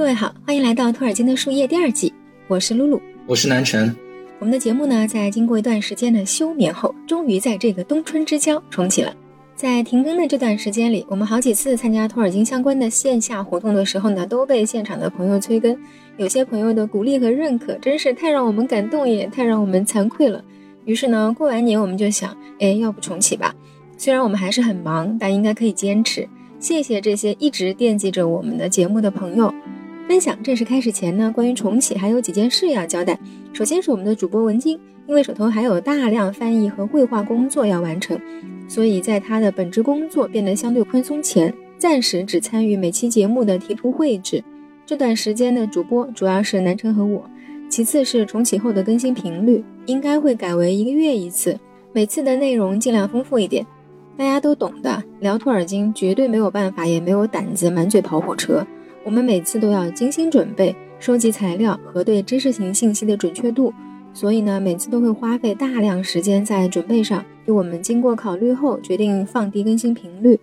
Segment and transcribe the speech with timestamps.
[0.00, 2.10] 各位好，欢迎来到托尔金的树叶第二季，
[2.48, 3.94] 我是露露，我是南辰。
[4.38, 9.14] 我们的节目呢，在经过一段时间的休眠后，终于在这个冬春之交重启了。
[9.54, 15.76] 在停更的这段时间里，我们好几次参加托尔金相关的线下活动的时候呢，都被现场的朋友催更。
[16.16, 20.42] 有些朋友的鼓励和认可，真是太让我们感动，也太让我们惭愧了。
[20.86, 23.54] 于是呢，过完年我们就想，哎，要不重启吧？
[23.98, 26.26] 虽然我们还是很忙，但应该可以坚持。
[26.58, 29.52] 谢谢这些一直惦记着我们的节目的朋友。
[30.10, 33.16] 分享正式开始前呢，关于重启还有几件事要交代。
[33.52, 38.20] 首先是我们的主播文晶，因为手头还有大量翻译和绘画工作要完成，
[38.66, 44.42] 所以在他的本职工作变得相对宽松前，暂时只参与每期节目的题图绘制。
[44.84, 47.22] 这段时间的主播主要是南城和我，
[47.68, 51.56] 其次是重启后的更新频率，应该会改为一个月一次，
[51.92, 53.64] 每次的内容尽量丰富一点。
[54.16, 58.66] 大家都懂的，聊托尔金绝对没有办法，也没有胆子满嘴跑火车。
[59.04, 63.72] 我们每次都要精心准备，收集材料核对知识型信息的准确度，
[64.12, 67.24] 所以呢，每次都会花费大量时间在准备上。
[67.46, 70.38] 我们经过考虑后决定放低更新频率。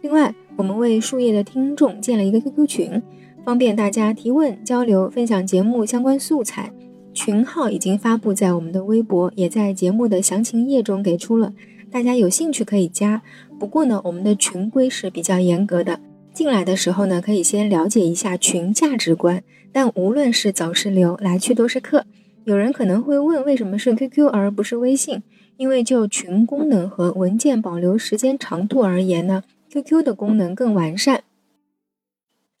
[0.00, 3.02] 另外，我们为树叶的听众建了一个 QQ 群，
[3.44, 6.72] 方便大家提问、交流、分享节目相关素材。
[7.12, 11.52] 群号已经发布在我们的微博，也在节目的详情页中给出了，
[11.90, 13.22] 大家有兴趣可以加。
[13.58, 16.00] 不过呢，我们的群规是比较严格的。
[16.38, 19.42] 进来的时候呢，可以先了解一下群价值观。
[19.72, 22.06] 但无论是走是留，来去都是客。
[22.44, 25.24] 有人可能会问，为什么是 QQ 而不是微信？
[25.56, 31.24] 因为就群功能和文件保留时间长度而言呢，QQ 的功能更完善。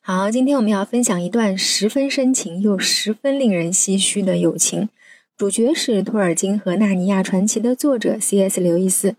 [0.00, 4.88] 好，今天我们要分享一段十分深情又十分令人唏嘘的友情。
[5.36, 8.60] 主角是托尔金和《纳尼亚传奇》的作者 C.S.
[8.60, 9.14] 刘易斯。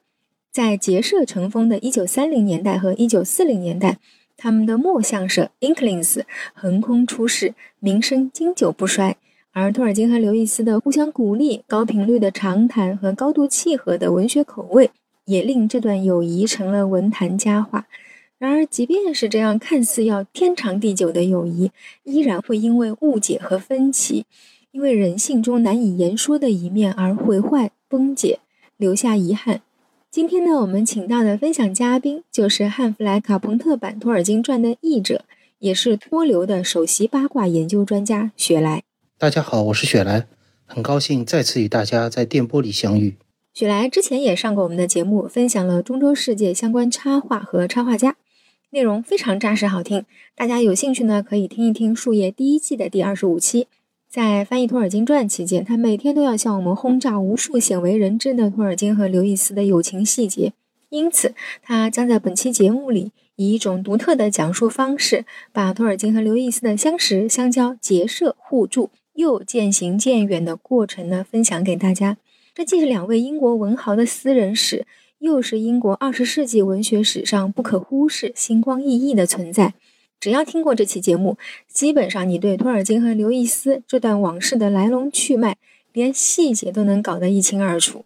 [0.51, 3.99] 在结社成风的1930年代和1940年代。
[4.41, 6.21] 他们的墨相社 Inklings
[6.53, 9.17] 横空出世，名声经久不衰。
[9.51, 14.91] 而托尔金和刘易斯的互相鼓励、高频率的长谈和高度契合的文学口味，
[15.25, 17.85] 也令这段友谊成了文坛佳话。
[18.37, 21.71] 然而，即便是这样看似要天长地久的友谊，
[22.03, 24.25] 依然会因为误解和分歧，
[24.71, 28.39] 因为人性中难以言说的一面而毁坏、崩解，
[28.77, 29.61] 留下遗憾。
[30.11, 35.23] 今天呢，我们请到的分享嘉宾就是汉弗莱·卡彭特版《托尔金传》的译者，
[35.59, 38.81] 也是托流的首席八卦研究专家雪莱。
[39.19, 40.25] 大家好，我是雪莱，
[40.65, 43.17] 很高兴再次与大家在电波里相遇。
[43.53, 48.15] 雪莱之前也上过我们的节目，分享了中洲世界相关插画和插画家，
[48.71, 50.03] 内容非常扎实好听。
[50.35, 53.67] 大家有兴趣呢，可以听一听《树叶》第一季的第二十五期。
[54.09, 60.51] 在翻译托尔金传期间，他每天都要向我们轰炸无数鲜为人知的托尔金和刘易斯的友情细节，
[60.89, 72.17] 因此他将在本期节目里以一种独特的讲述方式，把托尔金和刘易斯的相识、相交、结社、互助又渐行渐远的过程呢分享给大家。
[72.55, 74.87] 这既是两位英国文豪的私人史，
[75.19, 79.75] 又是英国二十世纪文学史上不可忽视、星光熠熠的存在。
[80.19, 81.37] 只要听过这期节目，
[81.69, 85.55] 基本上你对托尔金和刘易斯这段往事的来龙去脉，
[85.93, 88.03] 连细节都能搞得一清二楚。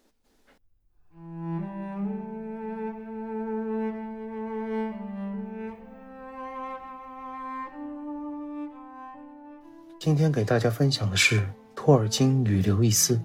[9.98, 13.20] 今天给大家分享的是托尔金与刘易斯。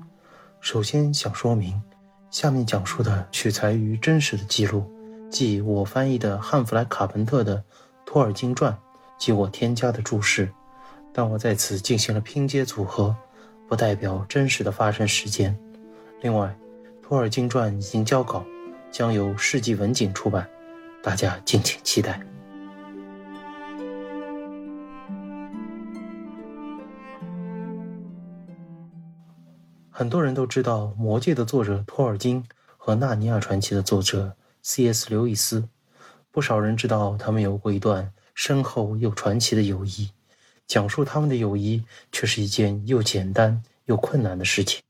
[0.62, 1.80] 首先想说明，
[2.32, 4.84] 下面讲述的取材于真实的记录，
[5.30, 7.58] 即我翻译的汉弗莱·卡彭特的。
[8.12, 8.74] 《托尔金传》
[9.20, 10.52] 及我添加的注释，
[11.14, 13.16] 但我在此进行了拼接组合，
[13.68, 15.56] 不代表真实的发生时间。
[16.22, 16.48] 另外，
[17.08, 18.44] 《托尔金传》已经交稿，
[18.90, 20.50] 将由世纪文景出版，
[21.04, 22.20] 大家敬请期待。
[29.92, 32.44] 很多人都知道《魔戒》的作者托尔金
[32.76, 35.12] 和《纳尼亚传奇》的作者 C.S.
[35.12, 35.70] 刘易斯。
[36.32, 40.12] 不少人知道他们有过一段深厚又传奇的友谊，
[40.68, 44.82] 讲述他们的友谊却是一件又简单又困难的事情。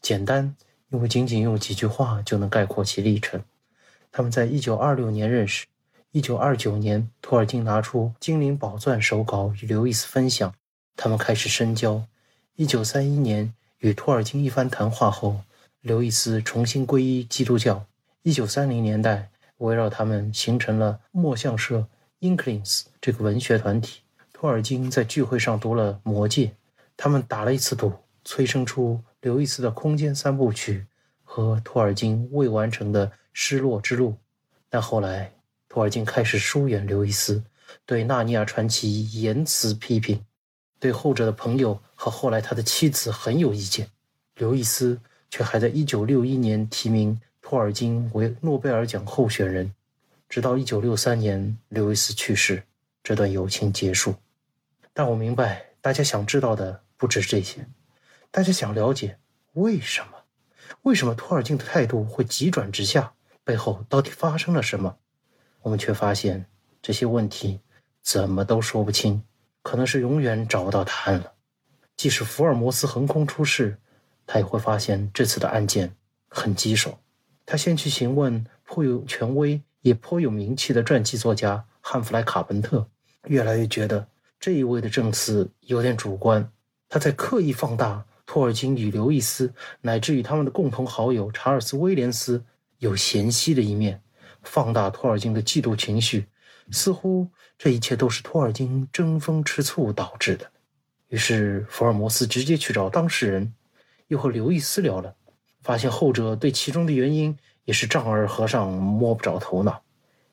[0.00, 0.56] 简单，
[0.90, 3.40] 因为仅仅用几句话就能概括其历程。
[4.10, 5.66] 他们在一九二六年认识，
[6.10, 10.52] 一九二九年，托尔金拿出《精灵宝钻》手稿与刘易斯分享，
[10.96, 12.04] 他们开始深交。
[12.56, 15.42] 一九三一年，与托尔金一番谈话后，
[15.80, 17.86] 刘易斯重新皈依基督教。
[18.24, 19.28] 一九三零年代。
[19.62, 21.86] 围绕他们形成了墨象社
[22.20, 24.00] Inklings 这个文学团体。
[24.32, 26.46] 托尔金在聚会上读了《魔戒》，
[26.96, 27.92] 他们打了一次赌，
[28.24, 30.84] 催生出刘易斯的空间三部曲
[31.22, 34.10] 和托尔金未完成的《失落之路》。
[34.68, 35.32] 但后来，
[35.68, 37.44] 托尔金开始疏远刘易斯，
[37.86, 40.24] 对《纳尼亚传奇》严词批评，
[40.80, 43.88] 对后者的朋友和后来他的妻子很有意见。
[44.34, 45.00] 刘易斯
[45.30, 49.74] 却还在1961年提名托尔金为诺贝尔奖候选人，
[50.28, 52.62] 直到1963年刘易斯去世，
[53.02, 54.14] 这段友情结束。
[54.94, 57.66] 但我明白，大家想知道的不止这些，
[58.30, 59.18] 大家想了解
[59.52, 60.12] 为什么？
[60.82, 63.12] 为什么托尔金的态度会急转直下？
[63.44, 64.96] 背后到底发生了什么？
[65.62, 66.46] 我们却发现
[66.80, 67.60] 这些问题
[68.00, 69.22] 怎么都说不清，
[69.62, 71.32] 可能是永远找不到答案了。
[71.96, 73.78] 即使福尔摩斯横空出世，
[74.26, 75.94] 他也会发现这次的案件
[76.28, 76.98] 很棘手。
[77.44, 82.88] 他先去询问颇有权威也颇有名气的传记作家汉弗莱·卡本特，
[83.26, 84.06] 越来越觉得
[84.38, 86.50] 这一位的证词有点主观。
[86.88, 92.44] 他在刻意放大托尔金与刘易斯，乃至于他们的共同好友查尔斯·威廉斯。
[92.78, 94.02] 有嫌隙的一面，
[94.42, 96.26] 放大托尔金的嫉妒情绪，
[96.72, 100.50] 似乎这一切都是托尔金争风吃醋导致的。
[101.06, 103.54] 于是福尔摩斯直接去找当事人，
[104.08, 105.14] 又和刘易斯聊了，
[105.62, 109.82] 发现后者对其中的原因也是丈二和尚摸不着头脑。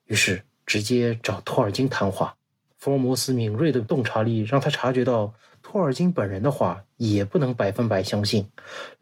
[0.05, 2.35] 于是直接找托尔金谈话。
[2.77, 8.49] 福尔摩斯敏锐的洞察力让他察觉到托尔金本人的话也不能百分百相信。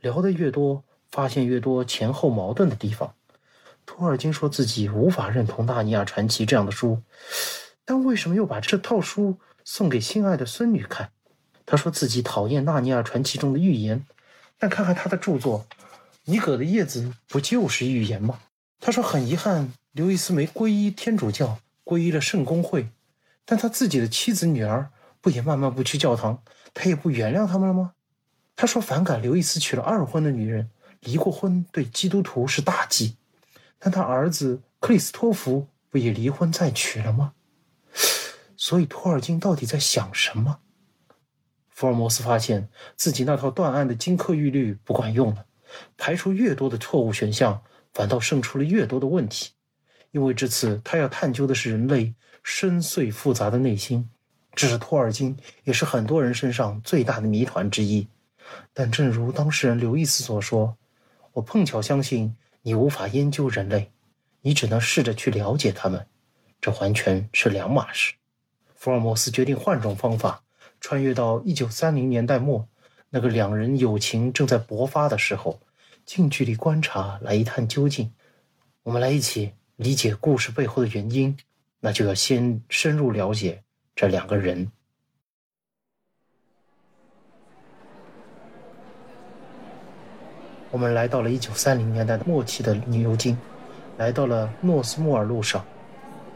[0.01, 3.13] 聊得越多，发现越多前后矛盾的地方。
[3.85, 7.01] 托尔金说自己无法认同《纳尼亚传奇》这样的书，
[7.85, 11.11] 但为什么又把这套书送给心爱的孙女看？
[11.65, 14.05] 他说自己讨厌《纳尼亚传奇》中的预言，
[14.57, 15.65] 但看看他的著作，
[16.29, 18.37] 《尼葛的叶子》不就是预言吗？
[18.81, 22.89] 他说很遗憾，刘易斯没皈依天主教，皈依了圣公会，
[23.45, 24.91] 但他自己的妻子女儿
[25.21, 26.43] 不也慢慢不去教堂，
[26.73, 27.93] 他也不原谅他们了吗？
[28.57, 30.69] 他说反感刘易斯娶了二婚的女人，
[30.99, 33.15] 离过婚对基督徒是大忌。
[33.79, 37.31] 但他儿子克里斯托弗不也离婚再娶了吗？
[38.57, 40.59] 所以托尔金到底在想什么？
[41.69, 45.45] 福尔摩斯发现自己那套断案的金科玉律不管用了，
[45.97, 47.61] 排除越多的错误选项，
[47.93, 49.51] 反倒胜出了越多的问题。
[50.11, 54.09] 因为这次他要探究的是人类深邃复杂的内心，
[54.53, 58.07] 这是托尔金也是很多人身上最大的谜团之一。
[58.73, 60.77] 但正如当事人刘易斯所说，
[61.33, 62.35] 我碰巧相信。
[62.63, 63.93] 你无法研究人类，
[64.41, 66.05] 你只能试着去了解他们，
[66.59, 68.15] 这完全是两码事。
[68.75, 70.43] 福尔摩斯决定换种方法，
[70.81, 72.67] 穿越到一九三零年代末，
[73.09, 75.59] 那个两人友情正在勃发的时候，
[76.05, 78.11] 近距离观察，来一探究竟。
[78.83, 81.37] 我们来一起理解故事背后的原因，
[81.79, 83.63] 那就要先深入了解
[83.95, 84.71] 这两个人。
[90.69, 93.37] 我们来到了一九三零年代末期的牛津，
[93.97, 95.65] 来到了诺斯莫尔路上，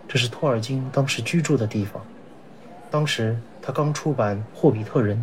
[0.08, 2.02] 这是托尔金当时居住的地方。
[2.90, 5.18] 当时他刚出版《霍比特人》，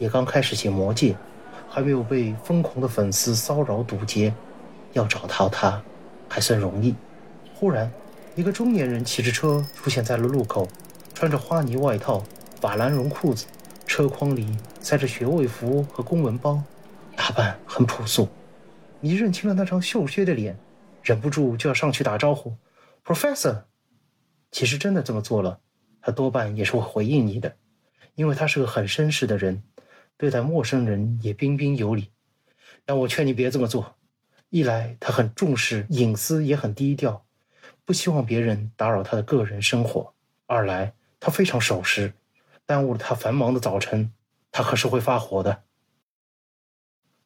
[0.00, 1.12] 也刚开始写《魔戒》，
[1.68, 4.34] 还没有被疯狂的粉丝骚扰堵截。
[4.94, 5.80] 要找到他，
[6.28, 6.96] 还算容易。
[7.54, 7.88] 忽然，
[8.34, 10.66] 一个中年人骑着车出现在了路口，
[11.14, 12.24] 穿着花呢外套、
[12.60, 13.46] 法兰绒裤子，
[13.86, 16.60] 车筐里塞着学位服和公文包，
[17.14, 18.28] 打扮很朴素。
[18.98, 20.58] 你认清了那张秀削的脸，
[21.02, 22.54] 忍不住就要上去打招呼
[23.04, 23.64] ，Professor。
[24.50, 25.60] 其实真的这么做了，
[26.02, 27.54] 他多半也是会回应你的，
[28.16, 29.62] 因为他是个很绅士的人，
[30.20, 32.10] 对待陌生人也彬彬有礼。
[32.84, 33.96] 但我劝你别这么做，
[34.50, 37.24] 一来他很重视隐私，也很低调，
[37.86, 40.12] 不希望别人打扰他的个人生活；
[40.44, 42.12] 二来他非常守时，
[42.66, 44.12] 耽误了他繁忙的早晨，
[44.52, 45.62] 他可是会发火的。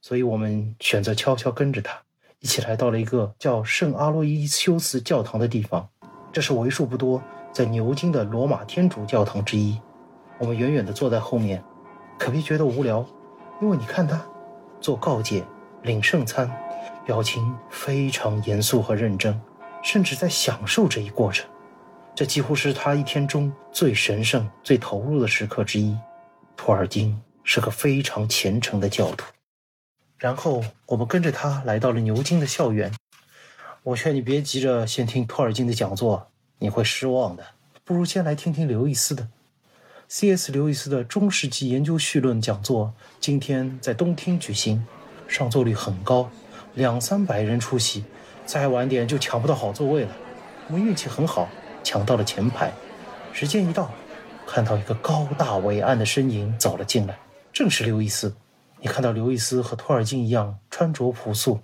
[0.00, 2.00] 所以我们选择悄悄跟着他，
[2.38, 5.88] 一起来到了一个叫圣阿洛伊修斯教堂的地方。
[6.32, 7.20] 这是为数不多
[7.52, 9.80] 在牛津的罗马天主教堂之一。
[10.38, 11.60] 我们远远地坐在后面，
[12.24, 13.04] 可别觉得无聊，
[13.60, 14.18] 因为你看他
[14.80, 15.44] 做告诫、
[15.82, 16.50] 领圣餐，
[17.04, 19.38] 表情非常严肃和认真，
[19.82, 21.46] 甚至在享受这一过程。
[22.14, 25.94] 这几乎是他一天中最神圣、最投入的时刻之一。
[26.56, 29.26] 托尔金是个非常虔诚的教徒。
[30.16, 32.90] 然后我们跟着他来到了牛津的校园。
[33.82, 36.26] 我劝你别急着先听托尔金的讲座，
[36.58, 37.44] 你会失望的。
[37.84, 39.28] 不如先来听听刘易斯的。
[40.16, 40.52] C.S.
[40.52, 44.86] 刘易斯的中世纪研究绪论讲座今天在东厅举行，
[45.26, 46.30] 上座率很高，
[46.74, 48.04] 两三百人出席，
[48.46, 50.16] 再晚点就抢不到好座位了。
[50.68, 51.48] 我们运气很好，
[51.82, 52.72] 抢到了前排。
[53.32, 53.90] 时间一到，
[54.46, 57.18] 看到一个高大伟岸的身影走了进来，
[57.52, 58.36] 正是刘易斯。
[58.80, 61.58] 你看到刘易斯和托尔金一样穿着朴素，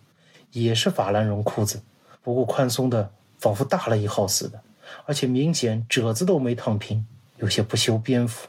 [0.51, 1.81] 也是法兰绒裤子，
[2.21, 4.61] 不过宽松的仿佛大了一号似的，
[5.07, 7.07] 而且明显褶子都没烫平，
[7.41, 8.49] 有些不修边幅。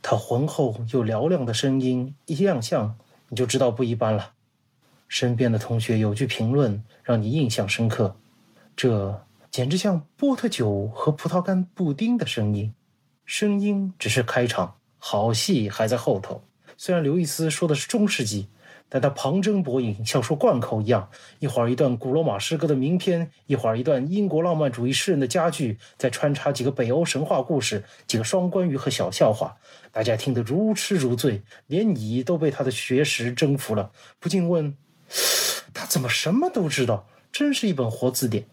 [0.00, 2.96] 他浑厚又嘹亮的声音一亮相，
[3.28, 4.32] 你就知道不一般了。
[5.08, 8.16] 身边的同学有句评论让你印象深刻，
[8.74, 12.74] 这简直像波特酒和葡萄干布丁的声音。
[13.24, 16.42] 声音只是开场，好戏还在后头。
[16.76, 18.48] 虽然刘易斯说的是中世纪。
[18.94, 21.08] 但他旁征博引，像说贯口一样，
[21.38, 29.56] 一会儿一段古罗马诗歌的名篇，一会儿一段英国浪漫主义诗人的佳句，再穿插几个北欧神话故事、几个双关语和小笑话，
[29.90, 34.76] 大家听得如痴如醉，连你都被他的学识征服了，不禁问：
[35.72, 37.06] 他怎么什么都知道？
[37.32, 38.44] 真是一本活字典。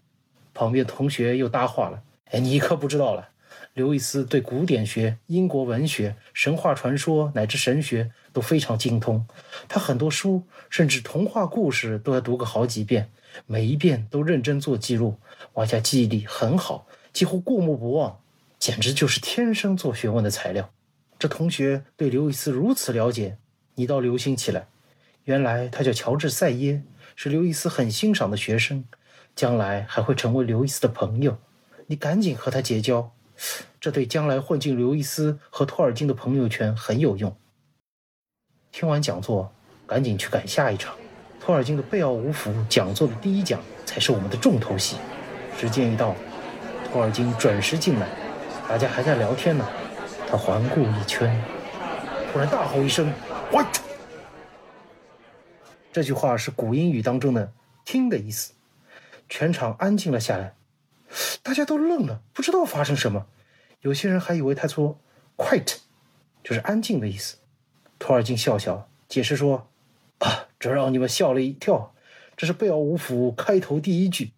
[0.54, 3.28] 旁边同学又搭话了：“哎，你可不知道了。”
[3.72, 9.24] 刘易斯对古典学、英国文学、神话传说乃至神学都非常精通，
[9.68, 13.10] 他很多书甚至童话故事都要读个好几遍，
[13.46, 15.18] 每一遍都认真做记录，
[15.52, 18.20] 往下记忆力很好，几乎过目不忘，
[18.58, 20.70] 简直就是天生做学问的材料。
[21.16, 23.38] 这同学对刘易斯如此了解，
[23.76, 24.66] 你倒留心起来。
[25.24, 26.82] 原来他叫乔治·塞耶，
[27.14, 28.84] 是刘易斯很欣赏的学生，
[29.36, 31.38] 将来还会成为刘易斯的朋友，
[31.86, 33.12] 你赶紧和他结交。
[33.80, 37.34] 这对将来混进刘易斯和托尔金的朋友圈很有用。
[38.72, 39.52] 听完讲座，
[39.86, 40.94] 赶紧去赶下一场。
[41.40, 44.96] 托尔金的贝奥武甫讲座的第一讲才是我们的重头戏。
[45.58, 46.14] 时间一到，
[46.92, 48.08] 托尔金准时进来，
[48.68, 49.66] 大家还在聊天呢。
[50.28, 51.42] 他环顾一圈，
[52.32, 53.12] 突然大吼一声
[53.50, 53.66] ：“What？”
[55.92, 57.52] 这句话是古英语当中的
[57.84, 58.52] “听”的意思。
[59.28, 60.54] 全场安静了下来。
[61.42, 63.26] 大家都愣了，不知道发生什么。
[63.80, 64.98] 有些人还以为他说
[65.36, 65.76] “quiet”，
[66.44, 67.36] 就是安静的意思。
[67.98, 69.68] 托尔金笑笑解释说
[70.20, 71.94] ：“啊，这让你们吓了一跳。
[72.36, 74.32] 这是贝奥武甫开头第一句。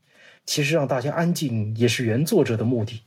[0.47, 3.03] 其实让大家安静也是原作者的目的。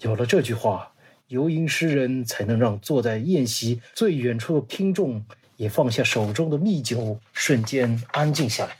[0.00, 0.92] 有了这句话，
[1.28, 5.24] 游吟诗人才能让坐在宴席最远处的听众
[5.56, 8.76] 也放下手中的蜜酒，瞬间安静下来。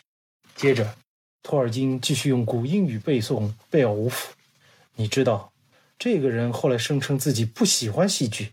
[0.54, 0.94] 接着。”
[1.46, 4.34] 托尔金继续用古英语背诵贝尔伍夫。
[4.96, 5.52] 你知道，
[5.96, 8.50] 这个人后来声称自己不喜欢戏剧，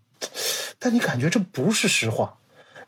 [0.78, 2.38] 但你感觉这不是实话。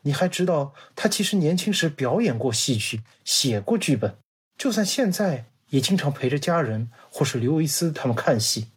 [0.02, 4.16] 你还知道，他其实年轻时表演过戏剧，写过剧本，
[4.56, 8.68] 就算现在也经常陪着家人或是刘维斯他们看戏。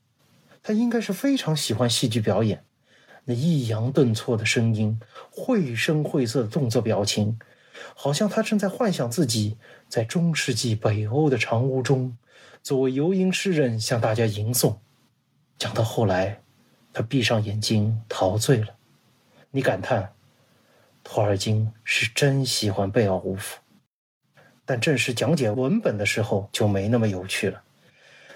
[0.64, 2.64] 他应该是非常喜欢戏剧表演，
[3.26, 7.38] 那抑扬顿挫的声音，绘声绘色的动作表情。
[7.96, 9.56] 好像他正在幻想自己
[9.90, 12.16] 在中世纪北欧的长屋中，
[12.62, 14.78] 作为游吟诗人向大家吟诵。
[15.58, 16.42] 讲到后来，
[16.94, 18.68] 他闭上眼睛陶醉了。
[19.50, 20.14] 你感叹，
[21.04, 23.60] 托尔金是真喜欢贝奥武夫。
[24.64, 27.64] 但正是讲解文本的时候就没那么有趣了。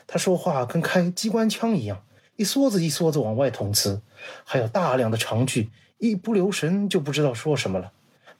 [0.07, 2.03] 他说话跟开机关枪一样，
[2.35, 4.01] 一梭子一梭子往外捅刺，
[4.43, 5.69] 还有大量的长句，
[5.99, 7.91] 一不留神就不知道说什么了。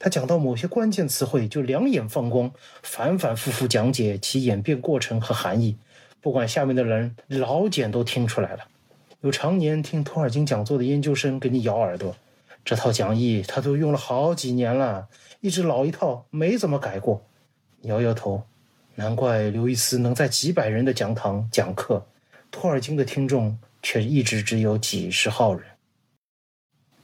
[0.04, 5.78] 他讲到某些关键词汇，就两眼放光，反反复复讲解其演变过程和含义，
[6.20, 8.64] 不管下面的人老茧都听出来了。
[9.22, 12.14] 有常年听托尔金讲座的研究生给你咬耳朵，
[12.66, 15.08] 这套讲义他都用了好几年了，
[15.40, 17.24] 一直老一套，没怎么改过。
[17.84, 18.42] 摇摇头，
[18.96, 22.06] 难怪刘易斯能在几百人的讲堂讲课，
[22.50, 25.64] 托尔金的听众却一直只有几十号人。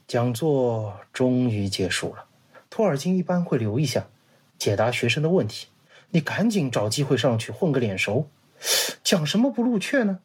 [0.07, 2.27] 讲座终于结束了。
[2.71, 4.07] 托尔金一般会留一下，
[4.57, 5.67] 解答学生的问题。
[6.11, 8.31] 你赶紧找机会上去混个脸熟。
[9.03, 10.21] 讲什么不露怯呢？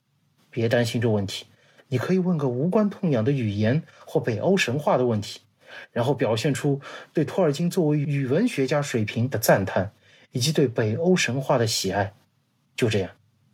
[0.52, 1.46] 别担心这问题，
[1.88, 5.42] 你可以问个无关痛痒的语言或北欧神话的问题，
[5.92, 6.80] 然后表现出
[7.12, 9.92] 对托尔金作为语文学家水平的赞叹，
[10.32, 12.14] 以及对北欧神话的喜爱。
[12.76, 13.10] 就这样，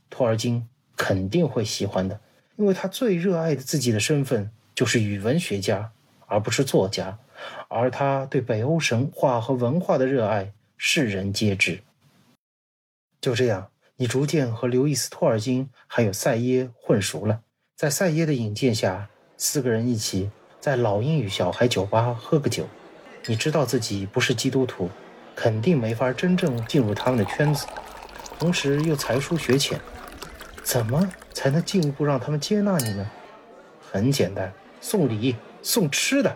[0.09, 0.67] 托尔金
[0.97, 2.19] 肯定会喜欢的，
[2.57, 5.91] 因为他最热爱的自己的身份就是语文学家，
[6.27, 7.17] 而不是作家。
[7.67, 11.81] 而他对北欧神话和文化的热爱，世人皆知。
[13.19, 17.41] 就这样，你逐渐和刘易斯·托尔金还有塞耶混熟了。
[17.75, 20.29] 在塞耶的引荐下，四个人一起
[20.59, 22.67] 在老英语小孩酒吧喝个酒。
[23.27, 24.89] 你知道自己不是基督徒，
[25.35, 27.67] 肯定没法真正进入他们的圈子，
[28.39, 29.79] 同时又才疏学浅，
[30.63, 33.09] 怎么才能进一步让他们接纳你呢？
[33.91, 36.35] 很简单，送礼，送吃的。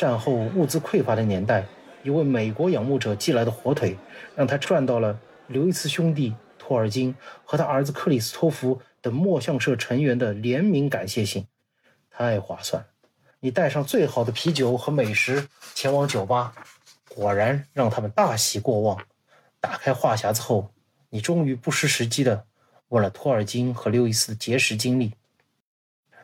[0.00, 1.66] 战后物资匮乏的年代，
[2.02, 3.98] 一位美国仰慕者寄来的火腿，
[4.34, 7.14] 让他赚到了刘易斯兄弟、托尔金
[7.44, 11.46] 和他儿子克里斯托弗等墨象社成员的联名感谢信，
[12.10, 12.82] 太划算！
[13.40, 16.54] 你带上最好的啤酒和美食前往酒吧，
[17.10, 19.04] 果然让他们大喜过望。
[19.60, 20.70] 打开话匣子后，
[21.10, 22.46] 你终于不失时机的
[22.88, 25.12] 问了托尔金和刘易斯的结识经历。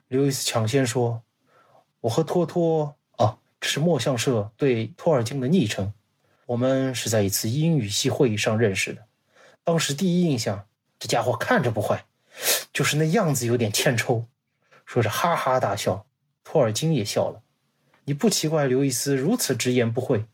[0.08, 1.20] 刘易斯抢先说
[2.00, 2.95] ：“我和托托。”
[3.68, 5.92] 是墨象社对托尔金的昵称。
[6.46, 9.04] 我们是在一次英语系会议上认识的。
[9.64, 10.66] 当时第一印象，
[10.98, 12.04] 这家伙看着不坏，
[12.72, 14.26] 就是那样子有点欠抽。
[14.84, 16.06] 说着哈哈大笑，
[16.44, 17.42] 托尔金也笑了。
[18.04, 20.24] 你不奇怪刘易斯如此直言不讳，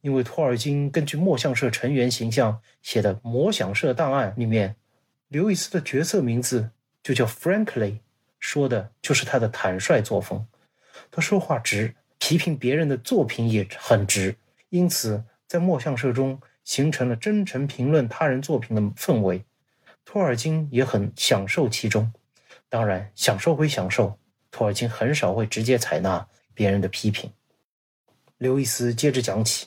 [0.00, 4.74] 因为托尔金根据墨象社成员形象写的《魔想社档案》里面，
[5.28, 6.70] 刘易斯的角色名字
[7.04, 8.00] 就叫 Frankly，
[8.40, 10.44] 说的就是他的坦率作风。
[11.12, 11.94] 他说话直，
[12.32, 14.34] 批评别人的作品也很值，
[14.70, 19.44] 因此在墨象社中形成了真诚评论他人作品的氛围。
[20.02, 22.10] 托尔金也很享受其中。
[22.70, 24.18] 当然，享受归享受，
[24.50, 27.30] 托尔金很少会直接采纳别人的批评。
[28.38, 29.66] 刘易斯接着讲起，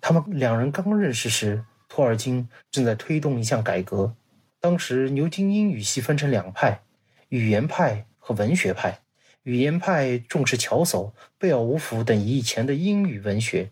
[0.00, 4.14] 他们两人刚认识时，托尔金正在推动一项改革。
[4.60, 6.82] 当时牛津英语系分成两派：
[7.30, 9.00] 语言派和文学派。
[9.42, 13.70] 语言派重视乔叟、贝尔伍甫等以前的英语文学，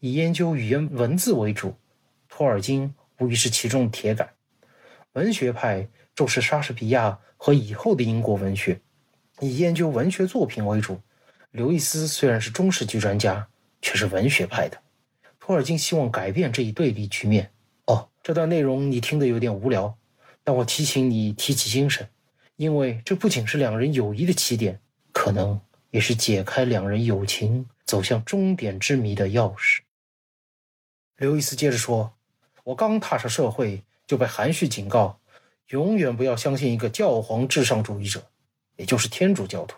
[0.00, 1.74] 以研究语言文字为主。
[2.28, 4.28] 托尔金无疑是其中的铁杆。
[5.12, 7.18] 文学派重视莎士比亚。
[7.40, 8.80] 和以后的英国文学，
[9.38, 11.00] 以研究文学作品为主。
[11.52, 13.46] 刘易斯虽然是中世纪专家，
[13.80, 14.76] 却是文学派的。
[15.38, 17.52] 托尔金希望改变这一对立局面。
[17.86, 19.96] 哦，这段内容你听得有点无聊，
[20.42, 22.08] 但我提醒你提起精神，
[22.56, 24.80] 因为这不仅是两人友谊的起点，
[25.18, 25.60] 可能
[25.90, 29.80] 也是解开两人友情走向终点之谜的钥匙。
[31.16, 32.14] 刘易斯接着说
[32.62, 35.18] ：“我刚踏上社会，就被含蓄警告。”
[35.70, 38.30] 永远不要相信一个教皇至上主义者，
[38.76, 39.76] 也就是天主教徒。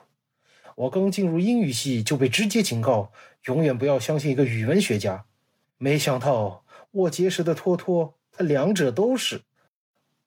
[0.74, 3.10] 我刚进入英语系就被直接警告，
[3.46, 5.24] 永远不要相信一个语文学家。
[5.78, 9.40] 没想到我结识的托托，他两者都是。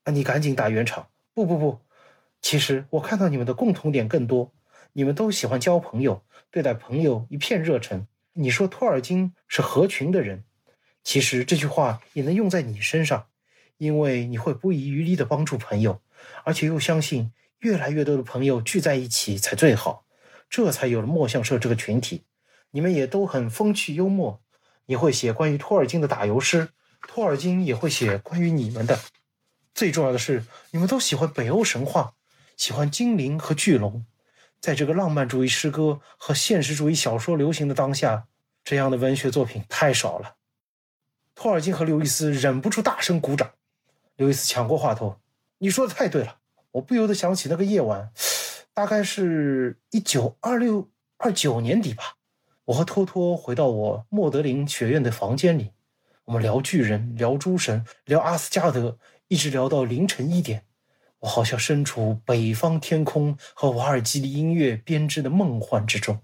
[0.06, 1.08] 啊，你赶紧打圆场！
[1.36, 1.80] 不不不，
[2.42, 4.52] 其实我看到你们的共同点更多，
[4.94, 8.08] 你们都喜欢交朋友，对待朋友一片热忱。
[8.34, 10.44] 你说托尔金是合群的人，
[11.04, 13.28] 其实这句话也能用在你身上。
[13.78, 16.00] 因为你会不遗余力的帮助朋友，
[16.46, 20.06] 而且又相信越来越多的朋友聚在一起才最好，
[20.50, 22.24] 这才有了墨象社这个群体。
[22.72, 24.42] 你们也都很风趣幽默，
[24.86, 26.70] 你会写关于托尔金的打油诗，
[27.08, 29.00] 托尔金也会写关于你们的。
[29.74, 32.14] 最重要的是，你们都喜欢北欧神话，
[32.56, 34.06] 喜欢精灵和巨龙。
[34.63, 38.28] 在这个浪漫主义诗歌和现实主义小说流行的当下，
[38.63, 40.36] 这样的文学作品太少了。
[41.36, 43.52] 托尔金和刘易斯忍不住大声鼓掌。
[44.15, 45.19] 刘易斯抢过话头
[45.60, 46.38] ：“你说的太对了，
[46.71, 48.10] 我不由得想起那个夜晚，
[48.73, 52.15] 大概是一九二六二九年底吧。
[52.63, 55.73] 我和托托回到我莫德林学院的房间里，
[56.23, 58.97] 我们聊巨人，聊诸神，聊阿斯加德，
[59.28, 60.63] 一直聊到凌晨一点。
[61.24, 66.20] 我好像身处北方天空和瓦尔基里音乐编织的梦幻之中。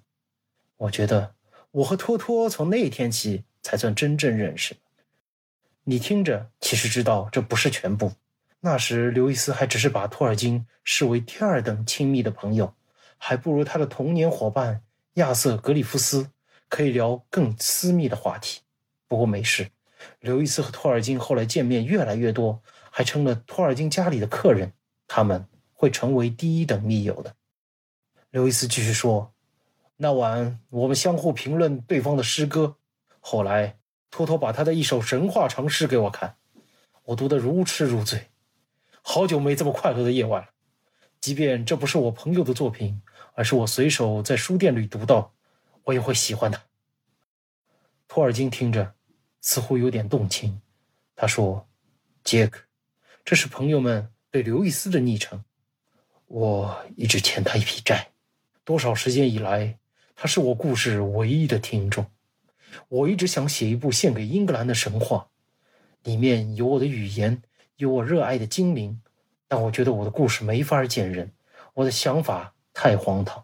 [0.75, 1.35] 我觉得
[1.71, 4.75] 我和托托从那天起才算真正认识。”
[5.85, 8.11] 你听着，其实知道这不是全部。
[8.59, 12.73] 那时刘易斯还只是把托尔金视为第二等亲密的朋友，
[13.17, 14.81] 还不如他的童年伙伴
[15.13, 16.29] 亚瑟·格里夫斯
[16.67, 18.59] 可以聊更私密的话题。
[19.07, 19.69] 不过没事，
[20.19, 24.73] 刘易斯和托尔金后来见面越来越多，还成了托尔金家里的客人。
[25.09, 27.35] 他们会成为第一等密友的。
[28.29, 29.33] 刘易斯继续说
[29.97, 32.77] ：“那晚我们相互评论对方的诗歌，
[33.19, 33.75] 后来。”
[34.11, 36.35] 托托把他的一首神话长诗给我看，
[37.03, 38.31] 我读得如痴如醉。
[39.03, 40.49] 好久没这么快乐的夜晚了。
[41.21, 43.03] 即便这不是我朋友的作品，
[43.35, 45.35] 而是我随手在书店里读到，
[45.83, 46.59] 我也会喜欢的。
[48.07, 48.95] 托尔金听着，
[49.41, 50.59] 似乎有点动情。
[51.15, 51.69] 他说
[52.25, 52.63] ：“杰克，
[53.23, 55.43] 这是朋友们对刘易斯的昵称。
[56.27, 58.09] 我一直欠他一笔债。
[58.63, 59.79] 多少时间以来，
[60.15, 62.05] 他是我故事唯一的听众。”
[62.87, 65.29] 我一直想写一部献给英格兰的神话，
[66.03, 67.41] 里面有我的语言，
[67.77, 69.01] 有我热爱的精灵，
[69.47, 71.31] 但我觉得我的故事没法见人，
[71.73, 73.43] 我的想法太荒唐。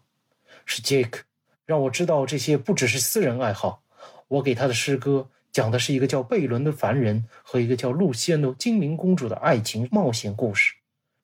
[0.63, 1.23] 是杰克
[1.65, 3.81] 让我知道这些不只是私人爱好。
[4.27, 10.73] 我给他的诗歌讲的是一个叫贝伦的凡人和一个叫露西安的精灵公主的爱情冒险故事。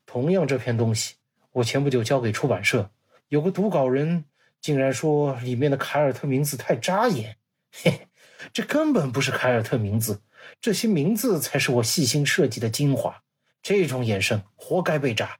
[0.06, 1.16] 同样，这篇东西
[1.52, 2.90] 我前不久交给出版社，
[3.28, 4.24] 有个读稿人
[4.62, 7.36] 竟然说里面的凯尔特名字太扎眼。
[7.74, 8.08] 嘿，
[8.54, 10.22] 这根本不是凯尔特名字，
[10.62, 13.24] 这些名字才是我细心设计的精华。
[13.62, 15.38] 这种眼神活该被扎。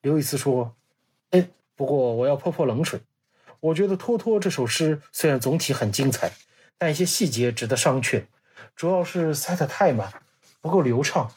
[0.00, 0.76] 刘易斯说
[1.30, 3.00] ：“哎，不过我要泼泼冷水。
[3.58, 6.32] 我觉得托托这首诗虽然总体很精彩，
[6.80, 8.24] 但一些细节值得商榷，
[8.74, 10.22] 主要是塞得太满，
[10.62, 11.30] 不够流畅，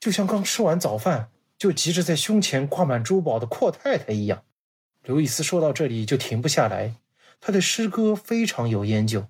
[0.00, 4.42] 就像刚吃完早饭就急着在胸前挂满珠宝的阔太太一样。”
[5.04, 6.96] 刘易斯说到这里就停不下来。
[7.40, 9.28] 他对诗歌非常有研究。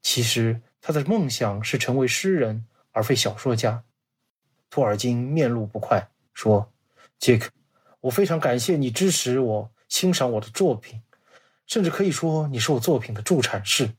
[0.00, 3.84] 其实他的梦想是成为诗人，而非小说家。
[4.70, 6.72] 托尔金面露不快说
[7.20, 7.50] ：“杰克，
[8.00, 11.02] 我非常感谢你支持我、欣赏我的作品，
[11.66, 13.90] 甚至可以说你是我作品的助产士。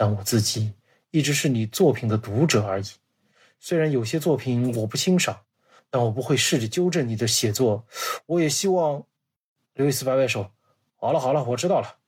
[0.00, 0.72] 但我自己
[1.10, 2.84] 一直是你作品的读者而已。
[3.58, 5.40] 虽然有些作品我不欣赏，
[5.90, 7.86] 但我不会试着纠正你的写作。
[8.24, 9.04] 我也希望。”
[9.76, 10.52] 刘易斯摆摆手
[10.96, 11.98] ：“好了好了，我知道了。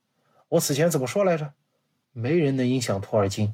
[0.49, 1.53] 我此前怎么说来着？”
[2.13, 3.53] 没人能影响托尔金，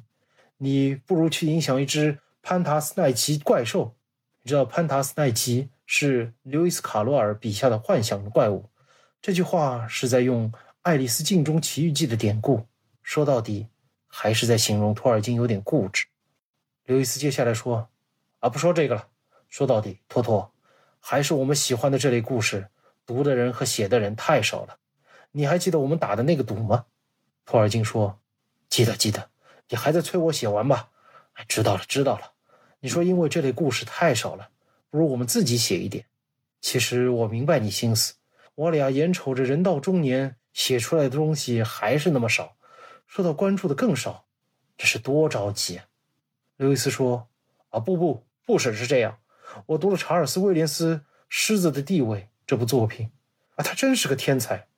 [0.56, 3.94] 你不如去影响一只潘塔斯奈奇怪兽。
[4.42, 8.70] 你知道潘塔斯奈奇是刘易斯卡罗尔笔下的幻想怪物。
[9.20, 10.50] 这句话是在用
[10.80, 12.66] 《爱丽丝镜中奇遇记》的典故，
[13.02, 13.66] 说到底
[14.10, 16.04] 还是在形容托尔金有点固执。
[16.84, 17.88] 刘易斯接下来说
[18.40, 19.08] ：“啊，不说这个了。
[19.48, 20.52] 说到底，托托，
[20.98, 22.68] 还是我们喜欢的这类故事，
[23.06, 24.76] 读的人和写的人太少了。
[25.30, 26.84] 你还记得我们打的那个赌吗？”
[27.46, 28.18] 托尔金说。
[28.68, 29.30] 记得记得，
[29.68, 30.90] 你还在催我写完吧？
[31.32, 32.34] 哎，知道了知道了。
[32.78, 34.50] 你说因为这类故事太少了，
[34.90, 36.04] 不如我们自己写一点。
[36.60, 38.14] 其实我明白你心思，
[38.54, 42.54] 我俩眼瞅着人到中年，写出来的东西还是那么少，
[43.10, 44.24] 受到关注的更少，
[44.78, 45.86] 这是多着急啊！
[46.58, 47.26] 刘易斯说
[47.70, 49.18] ：“啊，不不，不只是这样。
[49.66, 50.94] 我读了查尔斯·威廉斯
[51.28, 53.10] 《狮子的地位》这部作品，
[53.56, 54.68] 啊，他真是个天才，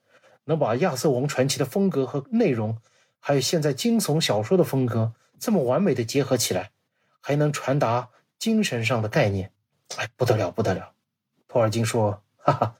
[0.44, 2.78] 能把亚瑟王传奇的风格和内容。”
[3.20, 6.72] 还有现在惊悚小说的风格这么完美的结合起来，
[7.20, 9.52] 还能传达精神上的概念，
[9.98, 10.94] 哎，不得了，不得了！
[11.46, 12.76] 托尔金说：“哈哈，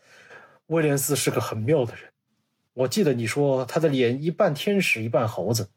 [0.69, 2.11] 威廉斯是个很妙的人。
[2.75, 5.71] 我记得你说他的脸一半天使一半猴子，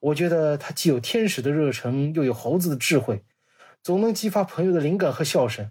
[0.00, 3.24] 我觉得他既有天使的热忱，又有猴子的智慧，
[3.82, 5.70] 总能激发朋友的灵感和笑声。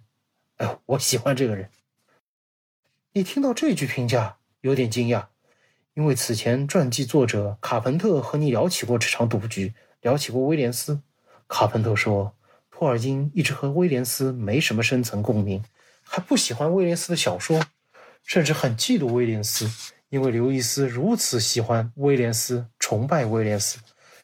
[0.58, 1.70] 哎，我喜欢这个人。”
[3.14, 5.28] 你听到这句评价有点惊讶。
[5.94, 11.02] 因为此前传记作者卡彭特和你聊起过这场赌局，聊起过威廉斯。
[11.50, 12.34] 卡彭特说，
[12.70, 15.62] 托尔金一直和威廉斯没什么深层共鸣，
[16.02, 17.62] 还不喜欢威廉斯的小说，
[18.24, 19.70] 甚至很嫉妒威廉斯，
[20.12, 23.80] 因为刘易斯如此喜欢威廉斯，崇拜威廉斯，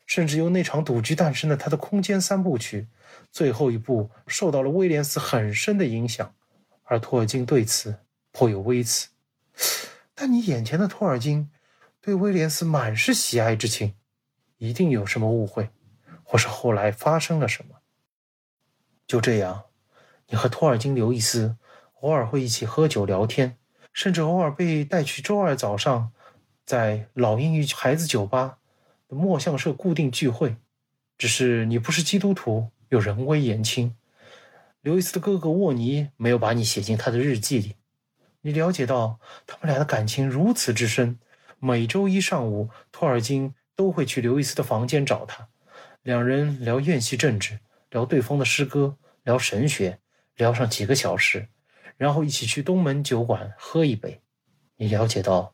[0.05, 2.87] 甚至由那场赌局诞生的他的空间三部曲
[3.31, 6.35] 最后一部受到了威廉斯很深的影响，
[6.83, 7.95] 而托尔金对此
[8.31, 9.07] 颇有微词。
[10.13, 11.49] 但你眼前的托尔金。
[11.99, 13.93] 对威廉斯满是喜爱之情，
[14.59, 15.69] 一定有什么误会，
[16.23, 17.81] 或是后来发生了什么。
[19.05, 19.65] 就这样，
[20.27, 21.57] 你和托尔金、刘易斯
[21.99, 23.57] 偶尔会一起喝酒聊天，
[23.97, 26.11] 甚至偶尔被带去周二早上
[26.63, 28.59] 在老英语孩子酒吧
[29.07, 30.55] 的墨象社固定聚会。
[31.17, 33.95] 只是你不是基督徒，又人微言轻，
[34.81, 37.73] 刘易斯的哥哥沃尼没有把你写进他的日记里。
[38.41, 41.17] 你了解到他们俩的感情如此之深。
[41.57, 45.47] 每周一上午，托尔金都会去刘易斯的房间找他，
[46.03, 47.57] 两人聊院系政治，
[47.89, 49.97] 聊对方的诗歌，聊神学，
[50.35, 51.47] 聊上几个小时，
[51.97, 54.21] 然后一起去东门酒馆喝一杯。
[54.77, 55.53] 你了解到，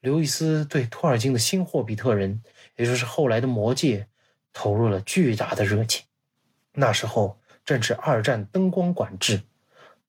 [0.00, 2.42] 刘易斯对托尔金的新霍比特人，
[2.76, 4.08] 也就是后来的魔戒，
[4.52, 6.04] 投入了巨大的热情。
[6.72, 9.42] 那时候正是二战灯光管制，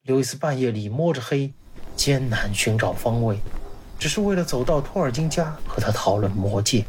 [0.01, 1.53] 刘易斯半夜里摸着黑，
[1.95, 3.39] 艰难寻找方位。
[3.97, 6.83] 只是为了走到托尔金家和他讨论魔戒。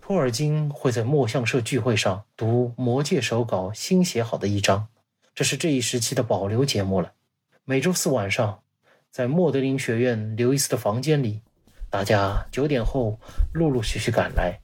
[0.00, 4.88] 托尔金会在墨象社聚会上读魔戒手稿新写好的一章，
[5.34, 7.12] 这是这一时期的保留节目了。
[7.70, 8.62] 每周四晚上，
[9.10, 11.42] 在莫德林学院刘易斯的房间里，
[11.90, 13.20] 大家九点后
[13.52, 14.58] 陆陆续续赶来。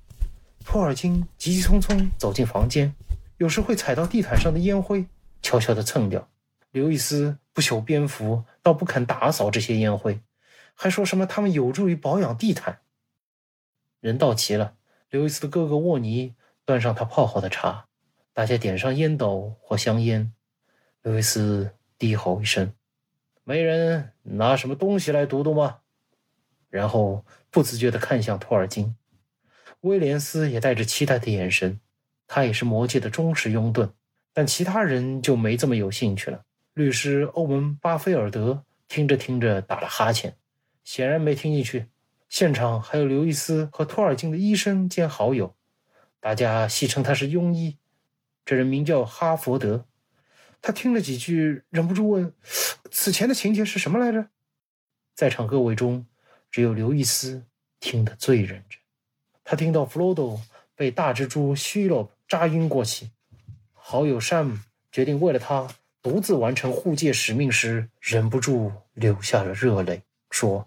[0.64, 2.94] 托尔金急急匆匆走进房间，
[3.36, 5.04] 有时会踩到地毯上的烟灰，
[5.42, 6.26] 悄悄地蹭掉。
[6.70, 10.18] 刘易斯不修边幅，倒不肯打扫这些烟灰。
[10.72, 12.78] 还说什么他们有助于保养地毯。
[14.00, 14.76] 人到齐了，
[15.10, 17.84] 刘易斯的哥哥沃尼端上他泡好的茶，
[18.32, 20.32] 大家点上烟斗或香烟。
[21.02, 22.72] 刘易斯低吼一声
[23.44, 25.78] ：“没人拿什么东西来读读吗？”
[26.68, 28.96] 然后不自觉地看向托尔金。
[29.82, 31.78] 威廉斯也带着期待的眼神，
[32.26, 33.90] 他也是魔界的忠实拥趸。
[34.32, 36.42] 但其他人就没这么有兴趣了。
[36.72, 40.36] 律师欧文·巴菲尔德听着听着打了哈欠。
[40.82, 41.86] 显然没听进去。
[42.28, 45.54] 现场还有刘易斯和托尔金的医生兼好友，
[46.18, 47.78] 大家戏称他是庸医。
[48.44, 49.86] 这人名叫哈佛德。
[50.66, 52.32] 他听了几句，忍不住问
[52.90, 54.30] ：“此前的情节是什么来着？”
[55.14, 56.06] 在场各位中，
[56.50, 57.44] 只有刘易斯
[57.80, 58.78] 听得最认真。
[59.44, 60.40] 他听到弗罗多
[60.74, 63.10] 被大蜘蛛希洛扎晕过去，
[63.74, 64.58] 好友山姆
[64.90, 65.68] 决定为了他
[66.00, 70.66] 独自完成护戒使命时，忍不住流下了热泪，说。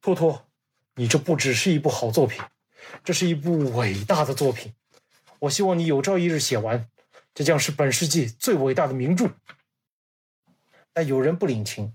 [0.00, 0.46] 托托，
[0.94, 2.42] 你这不只是一部好作品，
[3.04, 4.72] 这是一部伟大的作品。
[5.40, 6.88] 我希望你有朝一日写完，
[7.34, 9.28] 这将是本世纪最伟大的名著。
[10.92, 11.92] 但有人不领情，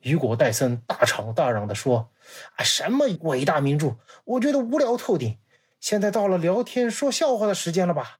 [0.00, 2.12] 雨果·戴森大吵大嚷地说
[2.56, 3.96] ：“啊，什么伟大名著？
[4.24, 5.38] 我觉得无聊透顶。
[5.80, 8.18] 现在到了聊天说笑话的时间了吧？”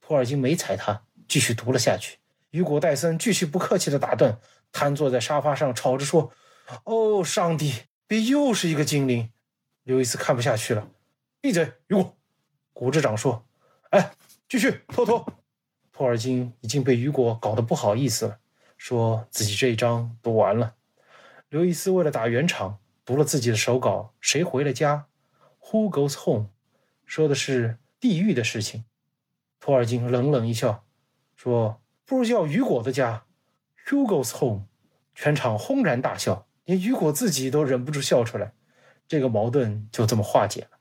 [0.00, 2.18] 托尔金没睬他，继续读了下去。
[2.50, 4.40] 雨果·戴森继续不客气地打断，
[4.72, 6.32] 瘫坐在沙发上，吵着说
[6.84, 7.74] ：“哦，上帝，
[8.06, 9.30] 别又是一个精灵！”
[9.84, 10.88] 刘易斯看不下去了，
[11.40, 12.16] 闭嘴，雨果。
[12.72, 13.46] 古镇长说
[13.90, 14.12] ：“哎，
[14.48, 15.24] 继续，托托。”
[16.00, 18.38] 托尔金已经被雨果搞得不好意思了，
[18.78, 20.74] 说自己这一章读完了。
[21.50, 24.14] 刘易斯为了打圆场，读了自己的手稿。
[24.18, 25.08] 谁回了家
[25.60, 26.46] ？Who goes home？
[27.04, 28.86] 说的是地狱的事情。
[29.60, 30.86] 托尔金冷冷一笑，
[31.36, 33.26] 说：“不如叫雨果的家
[33.86, 34.62] ，Who goes home？”
[35.14, 38.54] 全场轰然大笑，连雨果自己都忍不住笑出来。
[39.06, 40.78] 这个矛盾就这么化解了。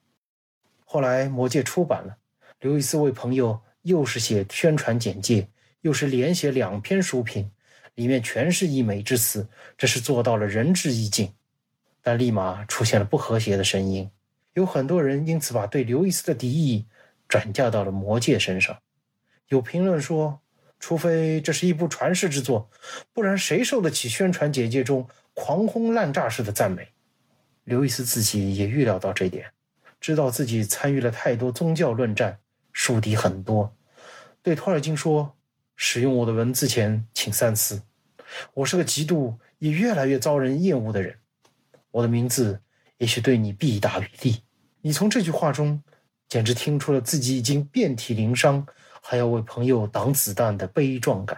[0.85, 2.15] 后来《魔戒》出版了，
[2.61, 5.47] 刘易斯为朋友又是写宣传简介，
[5.81, 7.49] 又是连写两篇书评，
[7.95, 11.33] 里面全是溢美之词，这是做到了仁至义尽。
[12.03, 14.07] 但立马出现了不和谐的声音，
[14.53, 16.85] 有很多人因此把对刘易斯的敌意
[17.27, 18.77] 转嫁到了《魔戒》身上。
[19.47, 20.39] 有评论说，
[20.79, 22.69] 除非这是一部传世之作，
[23.11, 26.89] 不然谁受得起宣传简介中狂轰滥炸式的赞美？
[27.63, 29.47] 刘易斯自己也预料到这点，
[29.99, 32.37] 知道自己参与了太多宗教论战，
[32.71, 33.75] 树敌很多，
[34.41, 35.35] 对托尔金说
[35.75, 37.81] ：“使用我的文字前，请三思。
[38.53, 41.17] 我是个极度也越来越遭人厌恶的人。
[41.91, 42.61] 我的名字
[42.97, 44.43] 也许对你弊大于利。
[44.81, 45.83] 你从这句话中，
[46.27, 48.65] 简直听出了自己已经遍体鳞伤，
[49.01, 51.37] 还要为朋友挡子弹的悲壮感。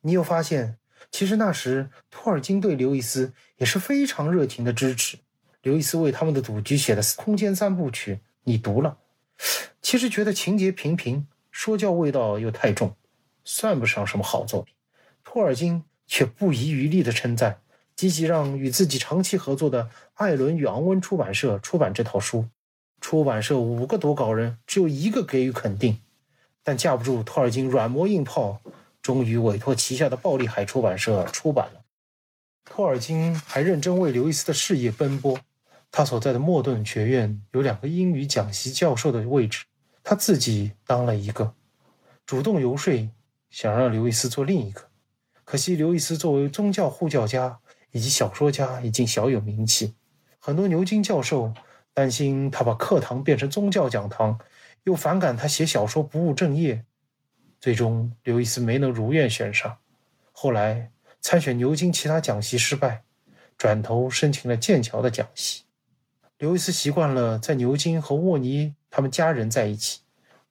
[0.00, 0.78] 你又发现，
[1.10, 5.18] 其实那时托尔金对刘易斯也是非常热情的支持。”
[5.62, 8.98] 刘易斯为他们的赌局写的《空间三部曲》，你读了，
[9.80, 12.96] 其实觉得情节平平，说教味道又太重，
[13.44, 14.74] 算不上什么好作品。
[15.22, 17.60] 托尔金却不遗余力的称赞，
[17.94, 22.48] 积极让与自己长期合作的艾伦与昂温出版社出版这套书。
[23.00, 26.00] 出版社五个读稿人只有一个给予肯定，
[26.64, 28.60] 但架不住托尔金软磨硬泡，
[29.00, 31.82] 终于委托旗下的暴力海出版社出版了。
[32.64, 35.38] 托尔金还认真为刘易斯的事业奔波。
[35.92, 39.64] 他所在的莫顿学院有两个英语讲习教授的位置，
[40.04, 41.54] 他自己当了一个，
[42.26, 43.10] 主动游说，
[43.48, 44.82] 想让刘易斯做另一个。
[45.44, 47.58] 可惜刘易斯作为宗教护教家
[47.90, 49.94] 以及小说家已经小有名气，
[50.38, 51.54] 很多牛津教授
[51.94, 54.38] 担心他把课堂变成宗教讲堂，
[54.82, 56.84] 又反感他写小说不务正业。
[57.58, 59.78] 最终刘易斯没能如愿选上，
[60.32, 60.90] 后来
[61.22, 63.04] 参选牛津其他讲习失败，
[63.56, 65.62] 转头申请了剑桥的讲习。
[66.36, 70.02] 刘易斯习惯了在牛津和沃尼他们家人在一起，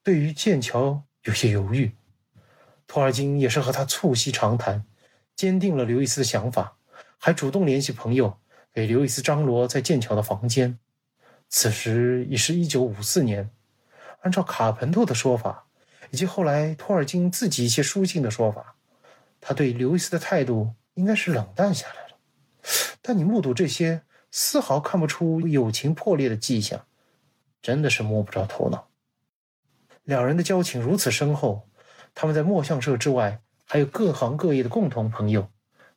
[0.03, 1.93] 对于剑桥有些犹豫。
[2.85, 4.83] 托尔金也是和他促膝长谈，
[5.33, 6.75] 坚定了刘易斯的想法，
[7.17, 8.37] 还主动联系朋友
[8.73, 10.77] 给刘易斯张罗在剑桥的房间。
[11.47, 13.49] 此时已是一九五四年，
[14.23, 15.67] 按照卡彭特的说法，
[16.09, 18.75] 以及后来托尔金自己一些书信的说法，
[19.39, 22.17] 他对刘易斯的态度应该是冷淡下来了。
[23.01, 24.01] 但你目睹这些。
[24.35, 26.87] 丝毫看不出友情破裂的迹象，
[27.63, 28.89] 真的是摸不着头脑。
[30.03, 31.67] 两人的交情如此深厚，
[32.13, 35.49] 他们在墨象社之外还有各行各业的共同朋友。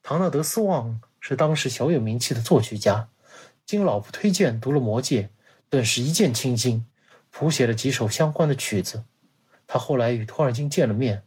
[0.03, 3.09] 唐纳德·斯旺是当时小有名气的作曲家，
[3.65, 5.23] 经老婆推荐读了《魔戒》，
[5.69, 6.87] 顿时一见倾心，
[7.33, 9.03] 谱写了几首相关的曲子。
[9.67, 11.25] 他后来与托尔金见了面，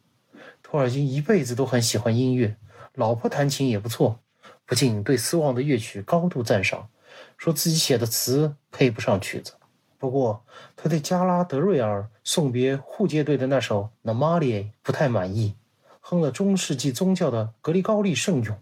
[0.63, 2.55] 托尔金一辈子都很喜欢音乐，
[2.93, 4.21] 老婆弹琴也不错，
[4.65, 6.89] 不禁对斯旺的乐曲高度赞赏。
[7.37, 9.53] 说自己写的词配不上曲子，
[9.99, 10.43] 不过
[10.77, 15.55] 他对加拉德瑞尔送别护戒队的那首《那玛丽》不太满意，
[15.99, 18.57] 哼了中世纪宗教的格里高利圣咏，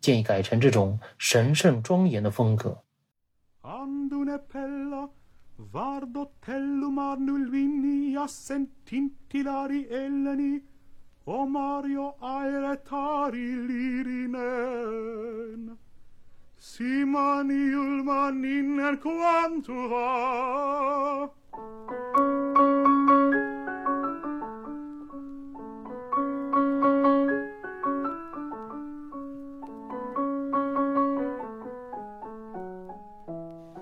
[0.00, 2.78] 建议改成这种神圣庄严的风格。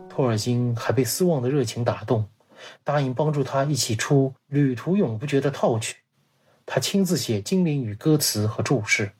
[0.09, 2.29] 托尔金还被斯旺的热情打动，
[2.85, 5.97] 答应帮助他一起出《旅途永不绝》的套曲，
[6.65, 9.11] 他亲自写精灵语歌词和注释。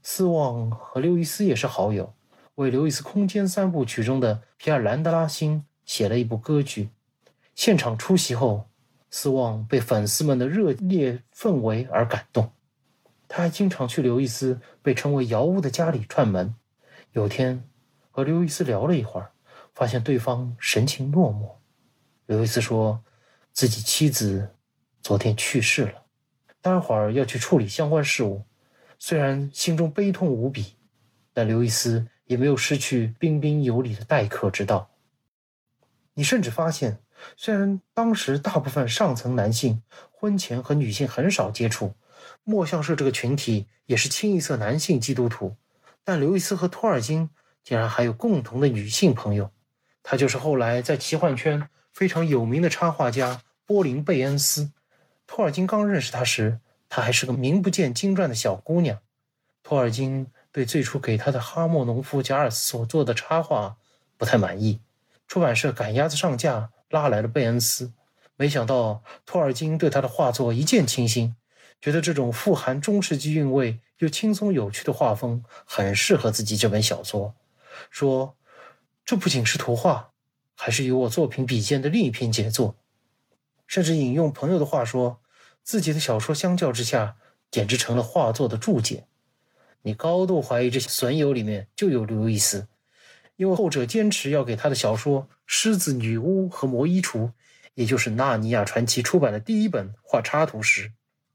[0.00, 2.14] 斯旺和刘易斯也是好友。
[2.58, 6.88] 为刘易斯《空间三部曲》中的皮尔兰德拉星写了一部歌剧，
[7.54, 8.68] 现场出席后，
[9.10, 12.50] 斯旺被粉丝们的热烈氛围而感动。
[13.28, 16.52] 他还经常去刘易斯被称为“瑶屋”的家里串门。
[17.12, 17.62] 有天
[18.10, 19.30] 和刘易斯聊了一会儿，
[19.72, 21.54] 发现对方神情落寞。
[22.26, 23.00] 刘易斯说
[23.52, 24.56] 自己妻子
[25.00, 26.02] 昨天去世了，
[26.60, 28.42] 待会儿要去处理相关事务。
[28.98, 30.74] 虽然心中悲痛无比，
[31.32, 34.88] 但刘易斯也没有失去彬彬有礼的待客之道。
[36.14, 37.00] 你甚至发现。
[37.36, 41.96] 虽然当时大部分上层男性婚前和女性很少接触，
[42.44, 45.56] 墨相社这个群体也是清一色男性基督徒，
[46.04, 47.28] 但刘易斯和托尔金
[47.64, 49.50] 竟然还有共同的女性朋友，
[50.04, 54.70] 她就是后来在奇幻圈非常有名的插画家波林贝恩斯。
[55.26, 59.00] 托尔金刚认识她时，她还是个名不见经传的小姑娘。
[59.64, 63.76] 托尔金对最初给他的哈莫农夫贾尔斯所做的插画
[64.16, 64.80] 不太满意，
[65.26, 66.70] 出版社赶鸭子上架。
[66.90, 67.92] 拉来了贝恩斯，
[68.36, 71.36] 没想到托尔金对他的画作一见倾心，
[71.82, 77.34] 觉得这种富含中世纪韵味又轻松有趣的画风很适合自己这本小说，
[77.90, 78.34] 说
[79.04, 80.12] 这不仅是图画，
[80.56, 82.74] 还是与我作品比肩的另一篇杰作，
[83.66, 85.20] 甚至引用朋友的话说，
[85.62, 87.16] 自己的小说相较之下
[87.50, 89.06] 简直成了画作的注解。
[89.82, 92.66] 你高度怀疑这些损友里面就有刘易斯。
[93.36, 97.18] 因为后者坚持要给他的小说《狮子女巫》和《魔衣橱》，
[97.74, 100.90] 也就是《纳尼亚传奇》出版的第一本画插图时，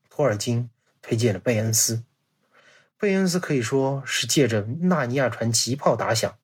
[0.10, 0.70] 托尔金
[1.02, 2.04] 推荐了贝恩斯。
[3.00, 6.30] 贝恩斯可以说是借着《纳尼亚传奇》一炮打响，《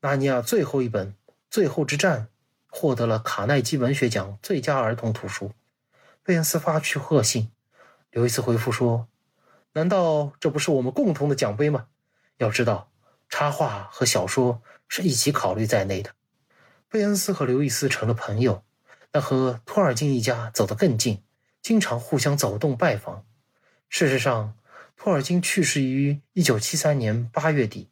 [0.00, 1.08] 纳尼亚》最后一本
[1.48, 2.22] 《最后之战》
[2.66, 5.52] 获得了卡耐基文学奖最佳儿童图书。
[6.24, 7.52] 贝恩斯发去贺信，
[8.10, 9.06] 刘易斯回复说
[9.74, 11.86] ：“难道这不是我们共同的奖杯吗？
[12.38, 12.90] 要知道，
[13.28, 16.14] 插画和小说。”是一起考虑在内的。
[16.88, 18.62] 贝恩斯和刘易斯成了朋友，
[19.10, 21.24] 但和托尔金一家走得更近，
[21.62, 23.24] 经常互相走动拜访。
[23.88, 24.56] 事实上，
[24.96, 27.90] 托尔金去世于1973年8月底，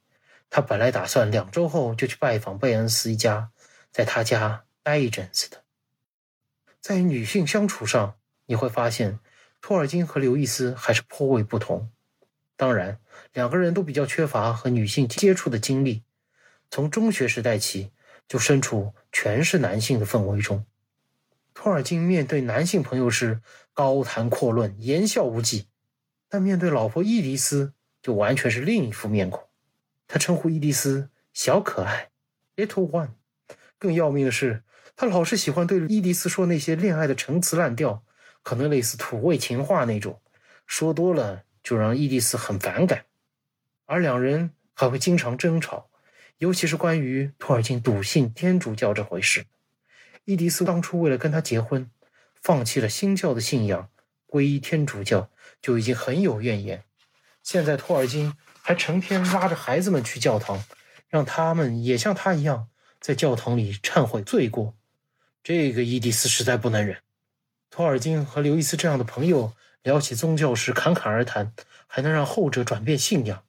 [0.51, 3.51] 他本来打算两周后就去拜访贝恩斯一家，
[3.90, 5.64] 在他家待一阵子的。
[6.81, 8.16] 在与女性相处上，
[8.47, 9.18] 你会发现
[9.62, 11.88] 托尔金和刘易斯还是颇为不同。
[12.57, 12.98] 当然，
[13.33, 16.03] 两个人都比较缺乏和女性接触的经历。
[16.68, 17.92] 从中学时代起，
[18.27, 20.66] 就身处全是男性的氛围中。
[21.55, 23.40] 托尔金面对男性朋友时
[23.72, 25.68] 高谈阔论、言笑无忌，
[26.29, 27.72] 但面对老婆伊迪丝
[28.03, 29.46] 就完全是另一副面孔。
[30.09, 32.11] 他称呼伊迪丝“小可爱
[32.57, 33.11] ”（Little One）。
[33.79, 34.64] 更要命的是，
[34.96, 38.03] 他老是喜欢对伊迪丝说那些恋爱的陈词滥调，
[38.42, 40.20] 可能类似土味情话那种，
[40.66, 43.05] 说多了就让伊迪丝很反感。
[43.87, 45.88] 而两人还会经常争吵。
[46.38, 49.46] 尤其是关于托尔金笃信天主教这回事，
[50.24, 51.88] 伊迪丝当初为了跟他结婚，
[52.35, 53.88] 放弃了新教的信仰，
[54.26, 56.83] 皈依天主教就已经很有怨言。
[57.44, 60.64] 现在托尔金还成天拉着孩子们去教堂，
[61.09, 62.66] 让他们也像他一样
[62.98, 64.74] 在教堂里忏悔罪过，
[65.44, 66.96] 这个伊迪丝实在不能忍。
[67.73, 71.55] 托尔金和刘易斯这样的朋友聊起宗教时侃侃而谈，
[71.87, 73.45] 还能让后者转变信仰。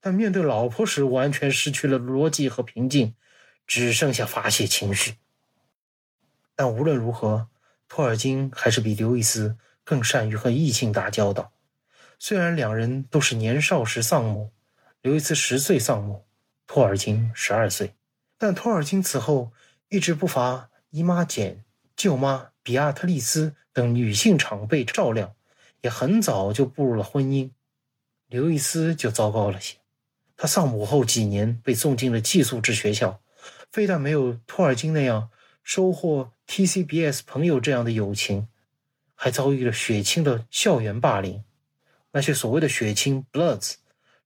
[0.00, 3.16] 但面对老婆时，完全失去了逻辑和平静，
[3.66, 5.16] 只剩下发泄情绪。
[6.54, 7.48] 但无论如何，
[7.88, 11.52] 托尔金还是比刘易斯更善于和异性打交道。
[12.20, 14.52] 虽然两人都是年少时丧母，
[15.02, 16.24] 刘易斯十岁丧母，
[16.68, 17.96] 托尔金十二岁，
[18.38, 19.52] 但托尔金此后
[19.88, 21.64] 一直不乏姨妈简、
[21.96, 25.34] 舅妈比亚特丽斯等女性长辈照料，
[25.80, 27.50] 也很早就步入了婚姻。
[28.28, 29.76] 刘易斯就糟糕了些。
[30.36, 33.22] 他丧母后几年被送进了寄宿制学校，
[33.72, 35.30] 非但没有托尔金那样
[35.64, 38.46] 收获 TCBS 朋友这样的友情，
[39.14, 41.42] 还遭遇了血亲的校园霸凌。
[42.12, 43.76] 那些所谓的血亲 （Bloods）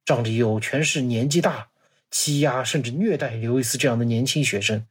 [0.05, 1.69] 仗着有权势、年纪大，
[2.11, 4.87] 欺压甚至虐待刘易斯这样的年轻学生，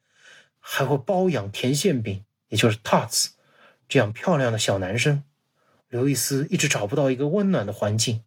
[0.60, 3.30] 还会包养甜馅饼，也就是 Tots
[3.88, 5.24] 这样漂亮的小男生。
[5.88, 8.24] 刘易斯一直找不到一个温暖的环境，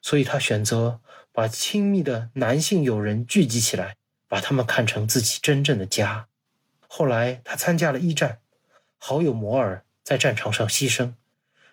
[0.00, 1.00] 所以他选择。
[1.36, 3.96] 把亲密的男性友人聚集起来，
[4.28, 6.28] 把他们看成自己真正的家。
[6.86, 8.38] 后来他参加了一战，
[8.98, 11.14] 好友摩尔在战场上牺牲，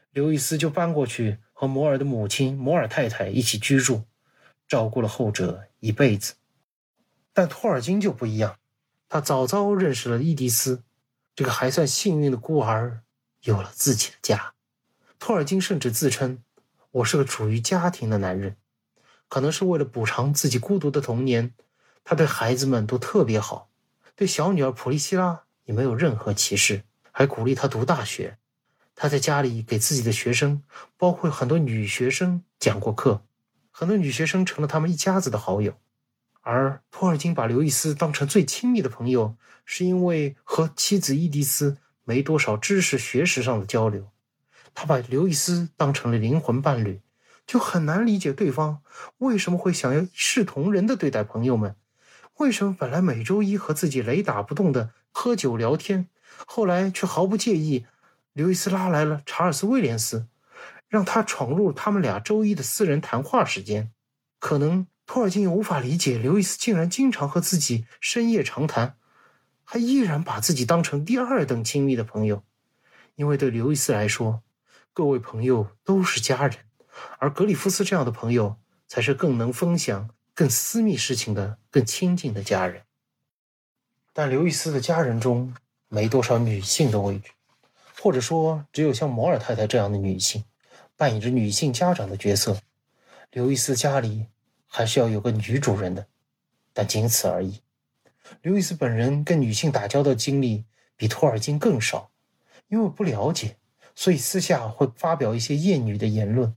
[0.09, 4.05] 刘易斯就搬过去和摩尔的母亲摩尔太太一起居住，
[4.67, 6.33] 照顾了后者一辈子。
[7.31, 8.57] 但托尔金就不一样，
[9.07, 10.81] 他早早认识了伊迪丝，
[11.35, 13.01] 这个还算幸运的孤儿
[13.43, 14.53] 有了自己的家。
[15.19, 16.43] 托尔金甚至自称
[16.91, 18.57] ：“我是个处于家庭的男人。”
[19.29, 21.53] 可能是为了补偿自己孤独的童年，
[22.03, 23.69] 他对孩子们都特别好，
[24.15, 26.83] 对小女儿普利希拉也没有任何歧视。
[27.11, 28.37] 还鼓励她读大学。
[28.95, 30.63] 他在家里给自己的学生，
[30.97, 33.23] 包括很多女学生讲过课，
[33.71, 35.77] 很多女学生成了他们一家子的好友。
[36.41, 39.35] 而托尔金把刘易斯当成最亲密的朋友，
[39.65, 44.09] 是因为和妻子伊迪丝没多少知识学识上的交流。
[44.73, 47.01] 他把刘易斯当成了灵魂伴侣，
[47.45, 48.81] 就很难理解对方
[49.17, 51.75] 为什么会想要一视同仁的对待朋友们。
[52.37, 56.07] 为什么本来每周一和自己雷打不动的喝酒聊天，
[56.47, 57.85] 后来却毫不介意？
[58.33, 60.25] 刘易斯拉来了查尔斯·威廉斯，
[60.87, 63.91] 让他闯入他们俩周一的私人谈话时间。
[64.39, 68.95] 可能托尔金也无法理解刘易斯竟然经常和自己深夜长谈，
[69.65, 72.45] 还依然把自己当成第二等亲密的朋友。
[73.15, 74.41] 因为对刘易斯来说，
[74.93, 76.59] 各位朋友都是家人，
[77.19, 78.55] 而格里夫斯这样的朋友
[78.87, 82.83] 才是更能分享更私密事情的、更亲近的家人。
[84.13, 85.53] 但刘易斯的家人中
[85.89, 87.31] 没多少女性的位置。
[87.99, 90.45] 或者说，只有像摩尔太太这样的女性，
[90.95, 92.61] 扮演着女性家长的角色。
[93.31, 94.27] 刘易斯家里
[94.73, 96.07] 还是要有个女主人的，
[96.71, 97.59] 但仅此而已。
[98.41, 100.63] 刘易斯本人跟女性打交道经历
[100.95, 102.09] 比托尔金更少，
[102.69, 103.57] 因为不了解，
[103.93, 106.55] 所以私下会发表一些厌女的言论。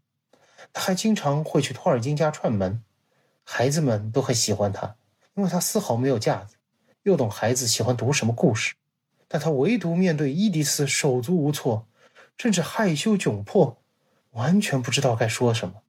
[0.72, 2.84] 他还经常会去托尔金家串门，
[3.42, 4.94] 孩子们都很喜欢他，
[5.34, 6.54] 因为他丝毫没有架子，
[7.02, 8.76] 又懂孩子喜欢读什么故事。
[9.26, 11.88] 但他唯独面对伊迪丝手足无措，
[12.38, 13.82] 甚至害羞窘迫，
[14.30, 15.82] 完全不知道该说什么，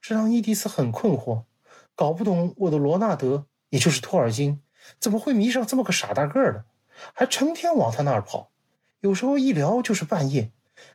[0.00, 1.42] 这让伊迪丝很困惑，
[1.94, 4.60] 搞不懂我的罗纳德，也就是托尔金，
[4.98, 6.64] 怎么会迷上这么个傻大个儿的，
[7.14, 8.50] 还成天往他那儿跑，
[9.00, 10.50] 有时候一聊就是半夜，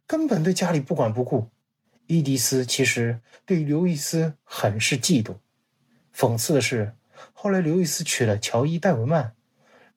[0.06, 1.50] 根本对家里不管不顾。
[2.08, 5.36] 伊迪丝其实对刘易斯很是嫉妒。
[6.16, 6.96] 讽刺的是，
[7.34, 9.36] 后来刘易斯娶了乔伊·戴维曼，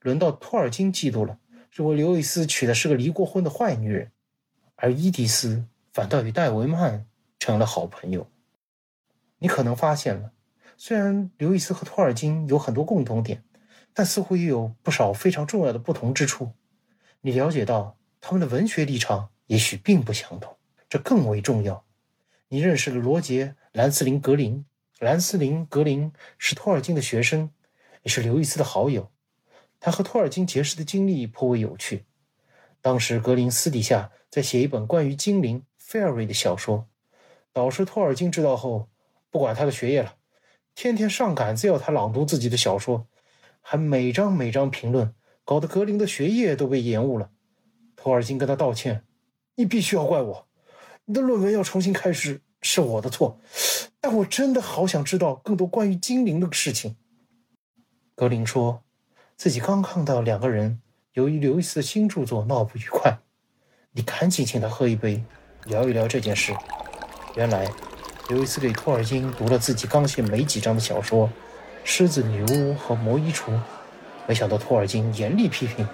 [0.01, 1.39] 轮到托尔金嫉妒了。
[1.71, 4.11] 认为刘易斯娶的是个离过婚的坏女人，
[4.75, 7.07] 而伊迪丝反倒与戴维曼
[7.39, 8.29] 成了好朋友。
[9.39, 10.33] 你可能发现了，
[10.83, 13.45] 虽然刘易斯和托尔金有很多共同点，
[13.93, 16.53] 但似乎也有不少非常重要的不同之处。
[17.21, 20.57] 你了解到他们的文学立场也许并不相同，
[20.89, 21.85] 这更为重要。
[22.49, 24.65] 你认识了罗杰·兰斯林·格林，
[25.01, 27.51] 兰斯林·格林是托尔金的学生，
[28.03, 29.13] 也是刘易斯的好友。
[29.81, 32.07] 他和托尔金结识的经历颇为有趣。
[32.81, 36.89] 当时格林私底下在写一本关于精灵 （fairy） 的小说，
[37.53, 38.89] 导师托尔金知道后，
[39.31, 40.15] 不管他的学业了，
[40.83, 43.07] 天天上杆子要他朗读自己的小说，
[43.61, 45.15] 还每章每章评论，
[45.45, 47.29] 搞得格林的学业都被延误了。
[47.95, 49.05] 托尔金跟他道歉
[49.57, 50.47] ：“你必须要怪我，
[51.05, 53.39] 你的论文要重新开始是我的错，
[54.01, 56.97] 但我真的好想知道更多关于精灵的事情。”
[58.17, 58.83] 格林说。
[59.37, 60.81] 自己刚看到两个人
[61.13, 63.19] 由于刘易斯的新著作闹不愉快，
[63.93, 65.23] 你赶紧请他喝一杯，
[65.67, 66.55] 聊一聊这件事。
[67.37, 67.71] 原来，
[68.31, 71.27] 刘易斯给托尔金读了自己刚写没几章的小说
[71.83, 73.51] 《狮子女巫和魔衣橱》，
[74.25, 75.85] 没想到托尔金严厉批评，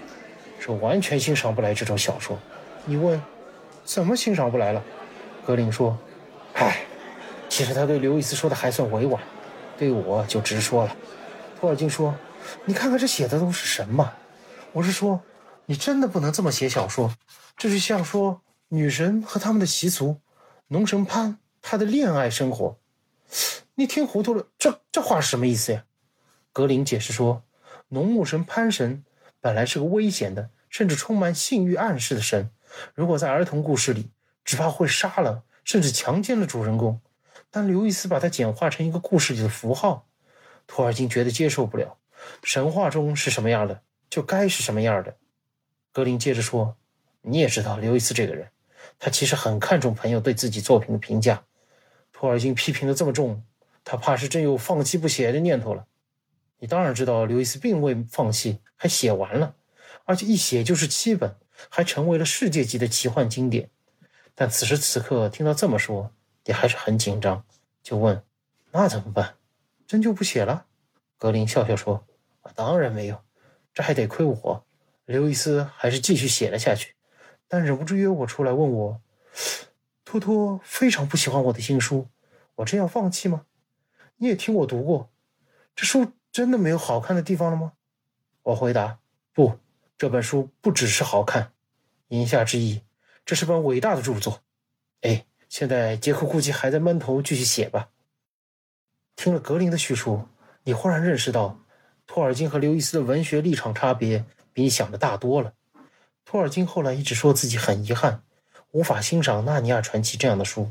[0.58, 2.38] 说完全欣赏不来这种小说。
[2.84, 3.18] 你问，
[3.86, 4.84] 怎么欣赏不来了？
[5.46, 5.96] 格林说
[6.52, 6.82] ：“唉，
[7.48, 9.18] 其实他对刘易斯说的还算委婉，
[9.78, 10.94] 对我就直说了。”
[11.58, 12.14] 托尔金说。
[12.66, 14.12] 你看看这写的都是什么？
[14.72, 15.22] 我是说，
[15.64, 17.14] 你真的不能这么写小说。
[17.56, 20.20] 这就像说女神和他们的习俗，
[20.68, 21.38] 农神潘
[21.68, 22.78] 他的恋爱生活，
[23.74, 24.46] 你听糊涂了。
[24.56, 25.84] 这这话是什么意思呀？
[26.52, 27.42] 格林解释说，
[27.88, 29.04] 农牧神潘神
[29.40, 32.52] 本来是个危险的，甚至充满性欲暗示的神。
[32.94, 34.12] 如果在儿童故事里，
[34.44, 37.00] 只怕会杀了甚至强奸了主人公。
[37.50, 40.06] 但刘易斯把它简化成一个故事里的符号，
[40.68, 41.98] 托尔金觉得接受不了。
[42.44, 45.16] 神话中是什么样的，就该是什么样的。
[45.90, 46.76] 格林接着说
[47.22, 48.50] ：“你也知道刘易斯这个人，
[49.00, 51.42] 他其实很看重朋友对自己作品的评价。
[52.18, 53.44] 托尔金批评的这么重，
[53.84, 55.86] 他怕是真有放弃不写的念头了。
[56.58, 59.54] 你当然知道刘易斯并未放弃，还写完了，
[60.06, 61.36] 而且一写就是七本，
[61.68, 63.68] 还成为了世界级的奇幻经典。
[64.34, 66.10] 但此时此刻听到这么说，
[66.46, 67.44] 你还是很紧张，
[67.82, 68.22] 就问：
[68.72, 69.34] 那怎么办？
[69.86, 70.64] 真就不写了？”
[71.18, 72.06] 格林笑笑说
[72.56, 73.20] ：“当然没有，
[73.74, 74.64] 这还得亏我。”
[75.04, 76.94] 刘易斯还是继续写了下去，
[77.46, 79.00] 但忍不住约我出来问我
[80.06, 82.06] ：“托托非常不喜欢我的新书，
[82.54, 83.44] 我真要放弃吗？
[84.18, 85.10] 你也听我读过，
[85.74, 87.72] 这书真的没有好看的地方了吗？”
[88.44, 89.00] 我回答
[89.34, 89.58] ：“不，
[89.98, 91.50] 这本书不只是好看，
[92.08, 92.82] 言下之意，
[93.24, 94.44] 这是本伟大的著作。
[95.00, 97.90] 哎，现在杰克估计还在闷头继续写吧。”
[99.16, 100.28] 听了格林的叙述。
[100.62, 101.60] 你忽然认识到，
[102.06, 105.52] 托尔金和刘易斯的文学立场差别比你想的大多了。
[106.24, 108.22] 托尔金后来一直说自己很遗憾，
[108.76, 110.70] 无法欣赏《纳尼亚传奇》这样的书，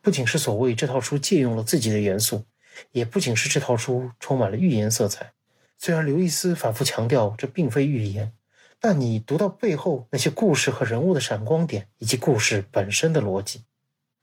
[0.00, 2.42] 不仅是所谓这套书借用了自己的元素，
[2.90, 5.34] 也不仅是这套书充满了预言色彩。
[5.78, 8.32] 虽然刘易斯反复强调这并非预言，
[8.80, 13.62] 但你读到背后那些故事和人物的闪光点，以及故事本身的逻辑，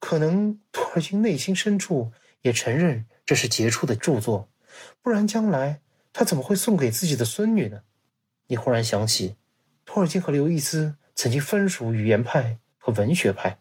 [0.01, 2.11] 可能托尔金内心深处
[2.41, 4.49] 也承认这是杰出的著作，
[5.01, 5.79] 不然将来
[6.11, 7.83] 他怎么会送给自己的孙女呢？
[8.47, 9.37] 你忽然想起。
[9.85, 13.57] 托尔金和刘易斯曾经分属语言派和文学派，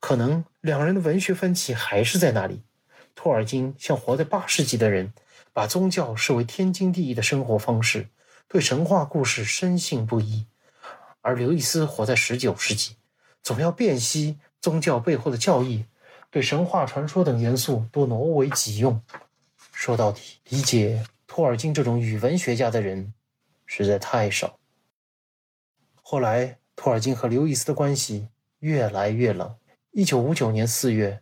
[0.00, 2.64] 可能两人的文学分歧还是在那里。
[3.14, 5.12] 托尔金像活在八世纪的人，
[5.52, 8.08] 把宗教视为天经地义的生活方式，
[8.48, 10.46] 对神话故事深信不疑；
[11.20, 12.96] 而刘易斯活在十九世纪，
[13.44, 15.84] 总要辨析宗教背后的教义，
[16.28, 19.00] 对神话传说等元素多挪为己用。
[19.70, 23.14] 说到底，理解托尔金这种语文学家的人
[23.66, 24.58] 实在太少。
[26.02, 28.26] 后来，托尔金和刘易斯的关系
[28.60, 29.56] 越来越冷。
[29.92, 31.20] 一九五九年四月，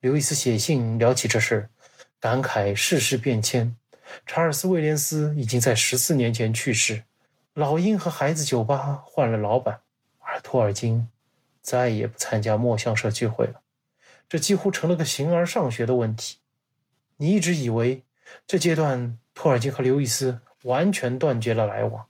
[0.00, 1.68] 刘易斯写信聊起这事，
[2.20, 3.76] 感慨世事变迁。
[4.26, 7.04] 查尔斯·威廉斯已经在十四年前去世，
[7.54, 9.80] 老鹰和孩子酒吧换了老板，
[10.18, 11.08] 而托尔金
[11.62, 13.60] 再也不参加墨象社聚会了。
[14.28, 16.38] 这几乎成了个形而上学的问题。
[17.16, 18.02] 你一直以为
[18.46, 22.06] 这阶段托尔金和刘易斯完全断绝了来往，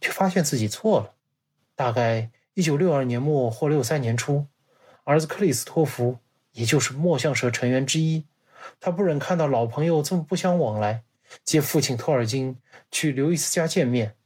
[0.00, 1.14] 却发现自己错了。
[1.74, 4.46] 大概一九六二年末或六三年初，
[5.04, 6.16] 儿子克里斯托弗，
[6.52, 8.24] 也就是墨象社成员之一，
[8.80, 11.04] 他不忍看到老朋友这么不相往来，
[11.44, 12.56] 接父亲托尔金
[12.90, 14.16] 去刘易斯家见面。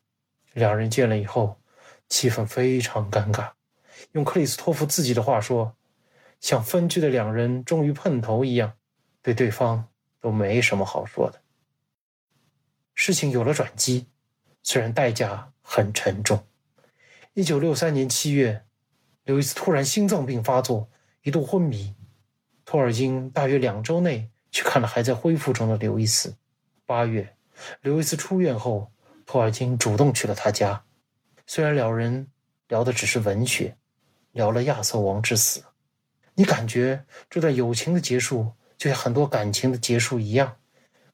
[0.53, 1.61] 两人见了以后，
[2.09, 3.51] 气氛非常尴尬。
[4.13, 5.75] 用克里斯托弗自己的话说，
[6.39, 8.75] 像分居的两人终于碰头一样，
[9.23, 9.89] 对对方
[10.21, 11.41] 都没什么好说的。
[12.95, 14.07] 事情有了转机，
[14.63, 16.41] 虽然代价很沉重。
[17.35, 18.65] 一九六三年七月，
[19.23, 20.91] 刘易斯突然心脏病发作，
[21.23, 21.95] 一度昏迷。
[22.65, 26.35] 托尔金大约两周内去看了还在恢复中的刘易斯。
[26.85, 27.37] 八月，
[27.83, 28.91] 刘易斯出院后，
[29.25, 30.83] 托尔金主动去了他家。
[31.47, 32.27] 虽然两人
[32.67, 33.77] 聊的只是文学，
[34.33, 35.63] 聊了亚瑟王之死，
[36.35, 40.57] 你感觉这段友情的结束就像很多感情的结束一样，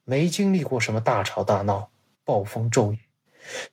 [0.04, 1.90] 没经历过什么大吵大闹、
[2.24, 2.98] 暴风骤雨，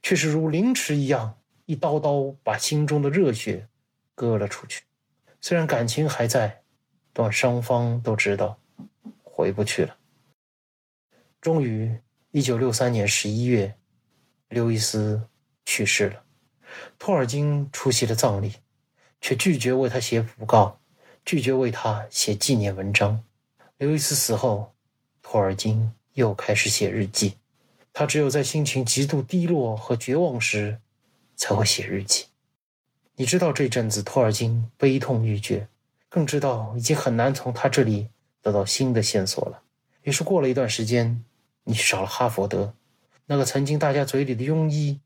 [0.02, 1.38] 却是如凌迟一样。
[1.74, 3.68] 一刀刀把心中的热血
[4.14, 4.84] 割了出去，
[5.42, 6.62] 虽然感情还在，
[7.12, 8.60] 但双方都知道
[9.24, 9.98] 回不去了。
[11.42, 11.98] 终于，
[12.30, 13.74] 一九六三年十一月，
[14.50, 15.28] 刘易斯
[15.66, 16.24] 去世了。
[17.00, 18.54] 托尔金出席了葬礼，
[19.20, 20.80] 却拒绝为他写讣告，
[21.26, 23.24] 拒绝为他写纪念文章。
[23.78, 24.76] 刘易斯死后，
[25.24, 27.34] 托尔金又开始写日记。
[27.92, 30.80] 他只有在心情极度低落和绝望时。
[31.44, 32.28] 才会写日记。
[33.18, 35.68] 你知道这阵子托尔金悲痛欲绝，
[36.08, 38.08] 更知道已经很难从他这里
[38.42, 39.62] 得到新的线索了。
[40.04, 41.22] 于是过了一段时间，
[41.66, 42.74] 你去找了哈佛德，
[43.26, 45.02] 那个曾经大家嘴里的庸医，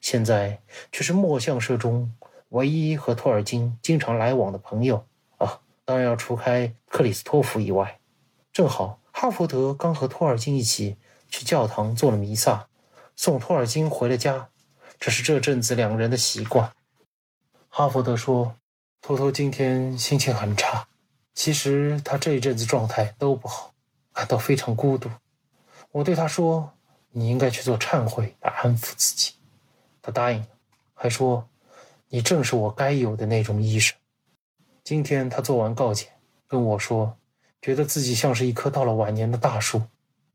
[0.00, 0.60] 现在
[0.90, 2.12] 却是墨象社中
[2.48, 5.06] 唯一和托尔金经常来往的朋友
[5.38, 5.60] 啊！
[5.84, 8.00] 当然要除开克里斯托弗以外。
[8.52, 10.96] 正好哈佛德刚和托尔金一起
[11.28, 12.66] 去教堂做了弥撒，
[13.14, 14.48] 送托尔金回了家。
[14.98, 16.72] 这是这阵子两个人的习惯。
[17.68, 18.56] 哈佛德说
[19.02, 20.88] ：“托托今天心情很差，
[21.34, 23.74] 其实他这一阵子状态都不好，
[24.12, 25.10] 感到非常孤独。”
[25.92, 26.72] 我对他说
[27.12, 29.32] ：“你应该去做忏悔来安抚自己。”
[30.00, 30.46] 他答应了，
[30.94, 31.46] 还说
[32.08, 33.96] ：“你正是我该有的那种医生。”
[34.82, 36.08] 今天他做完告解，
[36.46, 37.16] 跟我说，
[37.60, 39.82] 觉得自己像是一棵到了晚年的大树，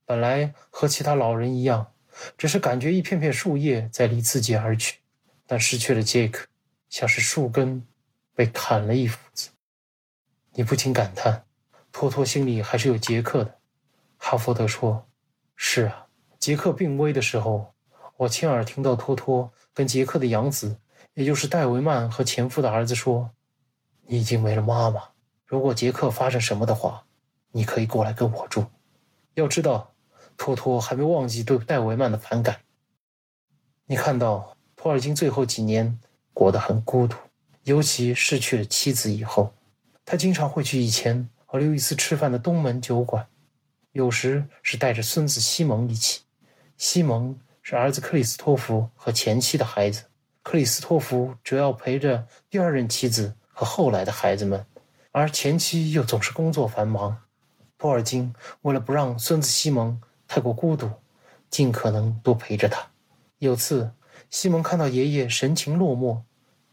[0.05, 1.87] 本来和其他老人一样。
[2.37, 4.99] 只是感觉一片片树叶在离自己而去，
[5.45, 6.47] 但失去了杰克，
[6.89, 7.85] 像是树根
[8.33, 9.49] 被砍了一斧子。
[10.53, 11.45] 你不禁感叹：
[11.91, 13.59] 托托心里还是有杰克的。
[14.17, 15.07] 哈佛德说
[15.55, 16.07] ：“是啊，
[16.37, 17.73] 杰克病危的时候，
[18.17, 20.77] 我亲耳听到托托跟杰克的养子，
[21.13, 23.31] 也就是戴维曼和前夫的儿子说
[24.07, 25.09] ：‘你已经没了妈妈。
[25.45, 27.05] 如果杰克发生什么的话，
[27.51, 28.65] 你可以过来跟我住。’
[29.35, 29.90] 要知道。”
[30.37, 32.59] 托托还没忘记对戴维曼的反感。
[33.85, 35.99] 你看到托尔金最后几年
[36.33, 37.17] 过得很孤独，
[37.63, 39.53] 尤其失去了妻子以后，
[40.05, 43.27] 他经常会去以前和刘易斯吃饭的东门酒馆，
[43.91, 46.21] 有时是带着孙子西蒙一起。
[46.77, 50.05] 西蒙是儿子克里斯托弗和前妻的孩子，
[50.41, 54.65] 克里斯托弗主要陪着第二任妻子和后来的孩子们，
[55.11, 57.21] 而前妻又总是工作繁忙。
[57.77, 60.01] 托尔金为了不让孙子西蒙。
[60.33, 60.89] 太过孤独，
[61.49, 62.89] 尽可能多陪着他。
[63.39, 63.91] 有次，
[64.29, 66.21] 西蒙看到爷爷神情落寞，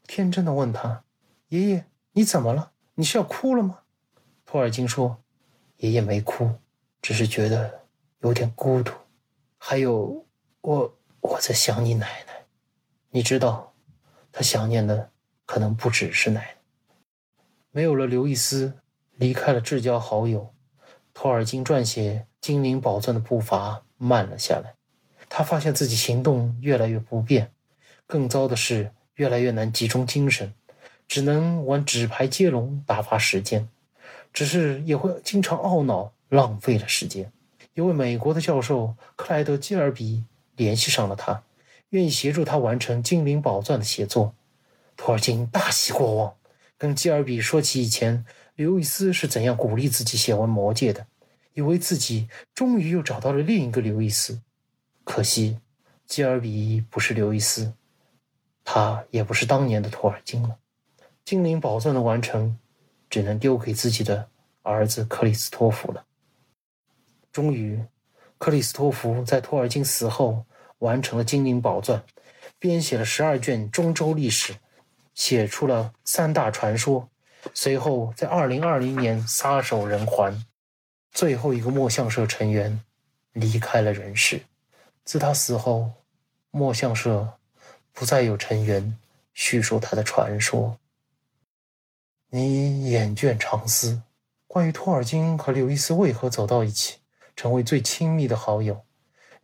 [0.06, 1.02] 天真的问他
[1.50, 2.70] ：“爷爷，你怎么了？
[2.94, 3.80] 你是要哭了吗？”
[4.46, 5.20] 托尔金说
[5.78, 6.48] ：“爷爷没哭，
[7.02, 7.80] 只是觉得
[8.20, 8.92] 有点孤独。
[9.56, 10.24] 还有，
[10.60, 12.46] 我我在想你奶奶。
[13.10, 13.74] 你知道，
[14.30, 15.10] 他想念的
[15.44, 16.56] 可能不只是奶奶。
[17.72, 18.72] 没有了刘易斯，
[19.16, 20.54] 离开了至交好友，
[21.20, 24.74] 托尔金撰写《精灵宝钻》的步伐慢了下来。
[25.28, 27.50] 他发现自己行动越来越不便，
[28.06, 30.54] 更糟的是，越来越难集中精神，
[31.08, 33.68] 只能玩纸牌接龙打发时间。
[34.32, 37.32] 只是也会经常懊恼浪费了时间。
[37.74, 40.22] 一位美国的教授克莱德·基尔比
[40.54, 41.42] 联系上了他，
[41.88, 44.36] 愿意协助他完成《精灵宝钻》的写作。
[44.96, 46.36] 托尔金大喜过望，
[46.78, 48.24] 跟基尔比说起以前
[48.58, 51.06] 刘易斯是怎样鼓励自己写完《魔戒》的，
[51.54, 54.40] 以为自己终于又找到了另一个刘易斯。
[55.04, 55.60] 可惜，
[56.06, 57.72] 基尔比不是刘易斯，
[58.64, 60.58] 他也不是当年的托尔金了。
[61.24, 62.58] 精灵宝钻的完成，
[63.08, 64.28] 只能丢给自己的
[64.64, 66.04] 儿子克里斯托弗了。
[67.30, 67.80] 终于，
[68.38, 70.44] 克里斯托弗在托尔金死后
[70.78, 72.02] 完成了精灵宝钻，
[72.58, 74.56] 编写了十二卷中州历史，
[75.14, 77.08] 写出了三大传说。
[77.54, 80.44] 随后，在二零二零年撒手人寰，
[81.12, 82.80] 最后一个墨象社成员
[83.32, 84.42] 离开了人世。
[85.04, 85.90] 自他死后，
[86.50, 87.38] 墨象社
[87.92, 88.98] 不再有成员
[89.32, 90.78] 叙述他的传说。
[92.30, 94.02] 你眼倦长思，
[94.46, 96.98] 关于托尔金和刘易斯为何走到一起，
[97.34, 98.84] 成为最亲密的好友，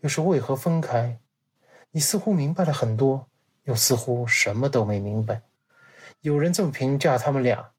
[0.00, 1.18] 又是为何分开？
[1.92, 3.28] 你似乎明白了很多，
[3.64, 5.42] 又似乎什么都没明白。
[6.20, 7.72] 有人这么评价他们俩，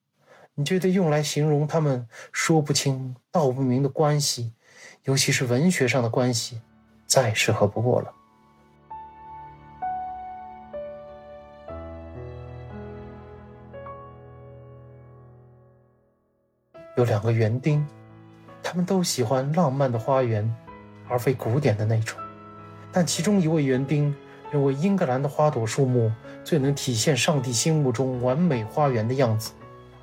[0.58, 4.54] 你觉得用来形容他们说不清道不明的关系，
[5.04, 6.62] 尤其是文学上的关系？
[7.06, 8.14] 再适合不过了。
[16.96, 17.86] 有两个园丁，
[18.64, 20.50] 他们都喜欢浪漫的花园，
[21.10, 22.18] 而非古典的那种。
[22.94, 24.16] 但其中一位园丁
[24.50, 26.10] 认为英格兰的花朵树木
[26.46, 29.52] 最能体现上帝心目中完美花园的样子，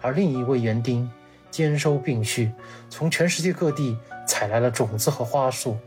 [0.03, 1.11] 而另一位园丁
[1.50, 2.53] 兼收并蓄，
[2.90, 3.96] 从全世界各地
[4.26, 5.78] 采来了种子和花束。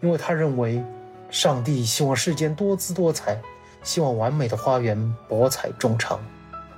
[0.00, 0.82] 因为他认为，
[1.30, 3.38] 上帝希望世间多姿多彩，
[3.82, 6.18] 希望完美的花园博采众长。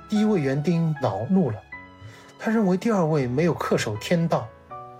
[0.09, 1.57] 第一位园丁恼怒了，
[2.37, 4.47] 他认为第二位没有恪守天道，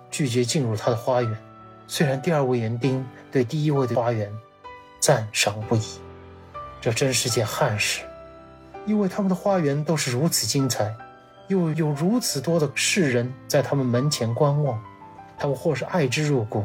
[0.10, 1.38] 拒绝进入他的花园。
[1.88, 4.32] 虽然第二位园丁对第一位的花园
[5.00, 5.82] 赞赏不已，
[6.80, 8.02] 这真是件憾事，
[8.86, 10.96] 因为他们的花园都是如此精彩，
[11.50, 14.82] 又有如此多的世人在他们门前观望，
[15.38, 16.64] 他们或是爱之入骨。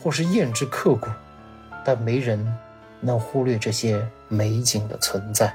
[0.00, 1.08] 或是厌之刻骨，
[1.84, 2.38] 但没人
[3.00, 5.52] 能忽略这些美景的存在。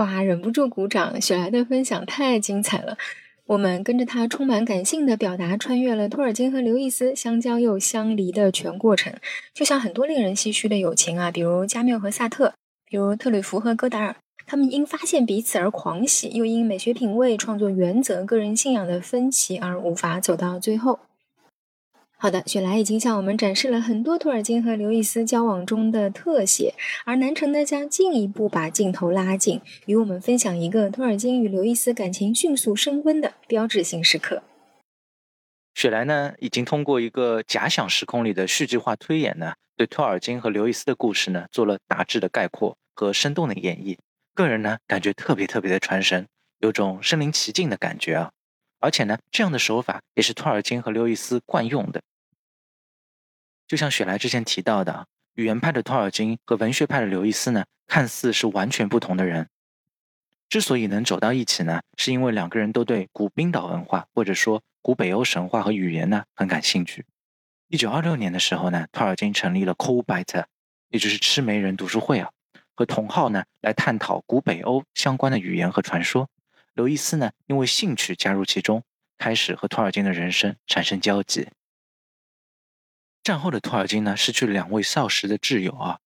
[0.00, 1.20] 哇，忍不住鼓掌！
[1.20, 2.96] 雪莱的分享太精彩了，
[3.44, 9.12] 我们跟着他充满感性的表达，穿越了托尔金和刘易斯相交又相离的全过程，
[9.52, 12.54] 就像很多令人唏嘘的友情啊，比如加缪和萨特，
[12.86, 20.98] 比如特吕弗和戈达尔，他们因发现彼此而狂喜，又因美学品味、创作原则、个人信仰的分歧而无法走到最后。
[22.22, 26.74] 好的，雪莱已经向我们展示了很多托尔金和刘易斯交往中的特写，
[27.06, 34.42] 而南城呢将进一步把镜头拉近，与我们分享一个托尔金与刘易斯感情迅速升温的标志性时刻。
[35.74, 43.96] 雪莱呢已经通过一个假想时空里的戏剧化推演呢，对托尔金和刘易斯的故事呢做了大致的概括和生动的演绎。
[44.34, 46.26] 个人呢感觉特别特别的传神，
[46.58, 48.30] 有种身临其境的感觉啊！
[48.78, 52.02] 而且呢，这样的手法也是托尔金和刘易斯惯用的。
[53.70, 55.06] 就像雪莱之前提到的，
[55.36, 59.48] 语言派的托尔金和文学派的刘易斯呢，看似是完全不同的人。
[60.48, 67.06] 之所以能走到一起呢，是因为两个人都对古冰岛文化或者说古北欧神话和语言呢很感兴趣。
[67.68, 70.46] 一九二六年的时候呢，托尔金成立了 Coolbite，
[70.88, 72.28] 也就是吃媒人读书会啊，
[72.74, 76.28] 和同号呢来探讨古北欧相关的语言和传说。
[76.74, 78.82] 刘易斯呢，因为兴趣加入其中，
[79.16, 81.46] 开始和托尔金的人生产生交集。
[83.22, 85.98] 战后的托尔金呢，失去了两位少时的挚友啊，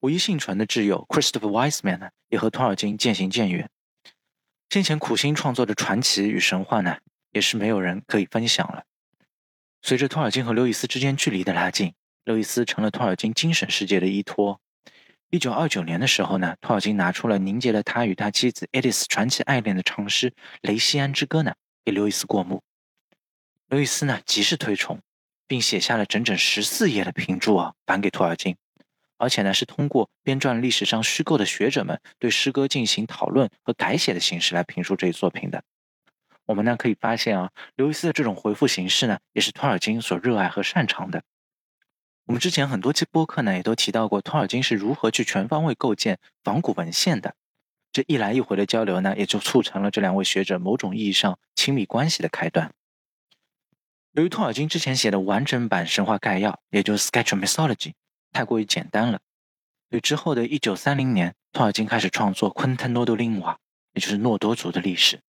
[0.00, 3.68] 唯一幸存的挚友 Christopher Wiseman 呢，也和托尔金渐行渐远。
[4.70, 6.96] 先前苦心创作的传奇与神话呢，
[7.30, 8.84] 也是没有人可以分享了。
[9.82, 11.92] 随着托尔金和刘易斯之间距离的拉近，
[12.24, 14.60] 刘易斯成了托尔金精神世界的依托。
[15.28, 20.30] 一九二九年的时候呢，托尔金拿出了凝结了他与他妻子爱丽丝传奇爱恋的长诗
[20.62, 21.54] 《雷西安之歌》呢，
[21.84, 22.62] 给刘易斯过目。
[23.68, 25.00] 刘易斯呢，极是推崇，
[25.52, 28.56] 并写下了整整十四页的评注啊，返给托尔金。
[29.18, 35.62] 而且呢，是通过编撰历史上虚构的学者们对诗歌进行讨论和改写的形式来评述这一作品的。
[36.46, 41.22] 我们呢可以发现啊，刘易斯的这种回复形式呢，也是托尔金所热爱和擅长的。
[42.24, 47.34] 我们之前很多期播客呢，也都提到过托尔金是如何去全方位构建仿古文献的。
[47.92, 52.72] 这一来一回的交流呢，也就促成了这两位学者某种意义上亲密关系的开端。
[54.12, 57.92] 由于托尔金之前写的完整版神话概要，也就是 Sketch Mythology，。
[58.30, 59.20] 太过于简单了。
[59.88, 63.54] 于之后的一九三零年，托尔金开始创作《昆特诺多林瓦》，
[63.94, 65.20] 也就是诺多族的历史。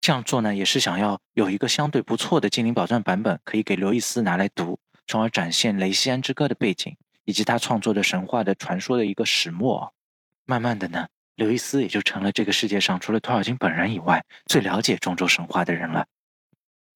[0.00, 9.92] 这样做呢，也是想要有一个相对不错的精灵宝钻版本，可以给刘易斯拿来读，从而展现《雷西安之歌》的背景以及他创作的神话的传说的一个始末。
[10.44, 16.06] 慢慢的呢，刘易斯也就成了这个世界上除了托尔金本人以外最了解中州神话的人了。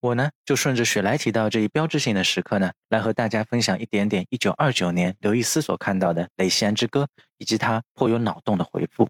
[0.01, 7.03] 我呢，就顺着雪莱提到这一标志性的时刻呢，来和大家分享一点点1929年刘易斯所看到的《雷西安之歌》，
[7.39, 9.09] 以及他颇有脑洞的回复。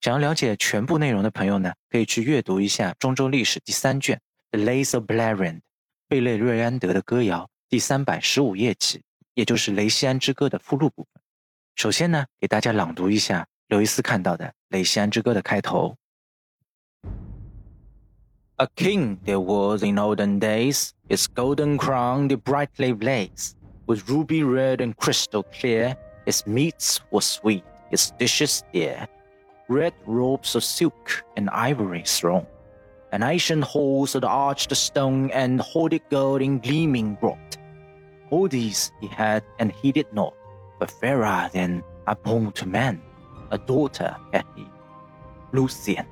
[0.00, 4.20] 想要了解全部内容的朋友呢，可以去阅读一下《中州历史》第三卷
[4.56, 5.56] 《The Lays of Beleriand》
[6.06, 9.02] 贝类瑞安德的歌谣第三百十五页起，
[9.34, 11.20] 也就是《雷西安之歌》的附录部分。
[11.74, 15.96] 首先呢，给大家朗读一下刘易斯看到的《雷西安之歌》的开头。
[18.64, 23.56] A king there was in olden days, his golden crown did brightly blaze.
[23.86, 25.94] With ruby red and crystal clear,
[26.24, 29.06] his meats were sweet, his dishes dear.
[29.68, 32.46] Red robes of silk and ivory thrown,
[33.12, 37.58] and ancient halls of arched stone and hoarded gold in gleaming wrought.
[38.30, 40.32] All these he had and heeded not,
[40.78, 43.02] but fairer than a born to man,
[43.50, 44.66] a daughter had he,
[45.52, 46.06] Lucian.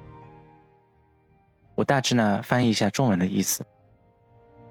[1.74, 3.64] 我大致呢翻译一下中文的意思。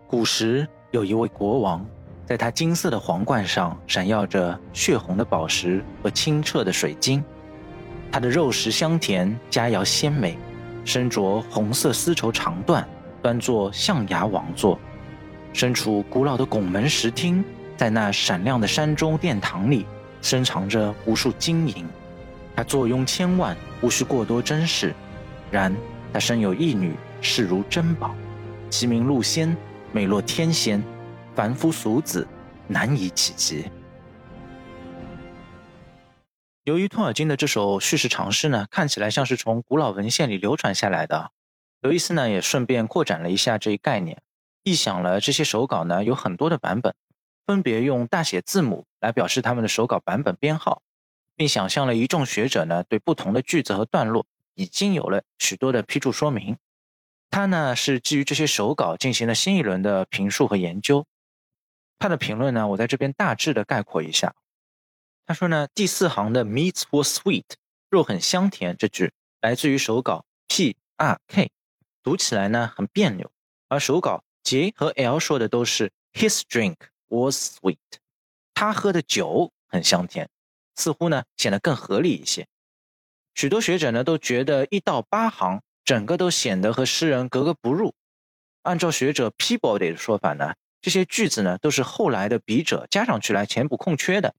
[0.07, 1.85] 古时有一位国王，
[2.25, 7.23] 在他金色的皇冠上闪耀着血红的宝石和清澈的水晶，
[8.11, 10.37] 他的肉食香甜，佳肴鲜美，
[10.85, 12.83] 身着红色丝绸长缎，
[13.21, 14.77] 端坐象牙王座，
[15.53, 17.43] 身处古老的拱门石厅，
[17.75, 19.87] 在那闪亮的山中殿堂里，
[20.21, 21.87] 深藏着无数金银。
[22.55, 24.93] 他坐拥千万，无需过多珍视，
[25.49, 25.75] 然。
[26.13, 28.13] 他生有一女，视如珍宝，
[28.69, 29.55] 其名陆仙，
[29.93, 30.83] 美若天仙，
[31.33, 32.27] 凡夫俗子
[32.67, 33.71] 难以企及。
[36.65, 41.31] 由于托尔金的这首叙事长诗呢，看起来像是从古老文献里流传下来的，
[41.79, 44.21] 刘易斯呢也顺便扩展了一下这一概念，
[44.65, 46.93] 臆想了这些手稿呢有很多的版本，
[47.47, 50.81] 分别用大写字母来表示他们的手稿版本编号，
[51.35, 54.25] 并想象了一众学者呢对不同的句子和段落。
[54.53, 56.57] 已经有了许多的批注说明，
[57.29, 61.05] 他呢是基于这些手稿进行了新一轮的评述和研究。
[61.99, 64.35] 他的评论呢，我在这边大致的概括一下。
[65.25, 67.45] 他说呢，第四行的 “meats were sweet”，
[67.89, 71.51] 肉很香甜这句来自于手稿 P R K，
[72.03, 73.31] 读起来呢很别扭，
[73.69, 76.75] 而手稿 J 和 L 说的都是 “his drink
[77.07, 77.77] was sweet”，
[78.53, 80.29] 他喝的酒很香甜，
[80.75, 82.47] 似乎呢显得更合理一些。
[83.33, 87.93] 许多学者呢都觉得一到八行整个都显得和诗人格格不入。
[88.63, 94.35] 按照学者 Peabody 的说法呢，这些句子呢都是后来的笔者加上去来填补空缺的。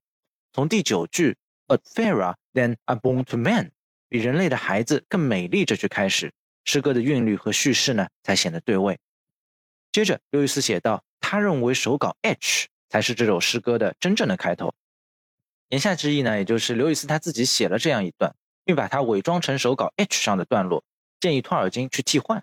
[0.53, 1.35] 从第九句
[1.67, 3.71] "A fairer than a born to man"
[4.07, 6.31] 比人类的孩子更美丽这句开始，
[6.63, 8.99] 诗歌的韵律和叙事呢才显得对位。
[9.91, 14.73] 接着刘易斯写道，他认为手稿 H 才是这首诗歌的真正的开头。
[15.69, 18.35] 言下之意呢，也就是刘易斯他自己写了这样一段。
[18.64, 20.84] 并把它伪装成手稿 H 上的段落，
[21.20, 22.42] 建议托尔金去替换。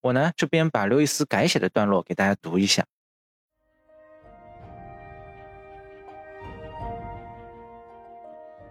[0.00, 2.84] 我呢这边把刘易斯改写的段落给大家读一下。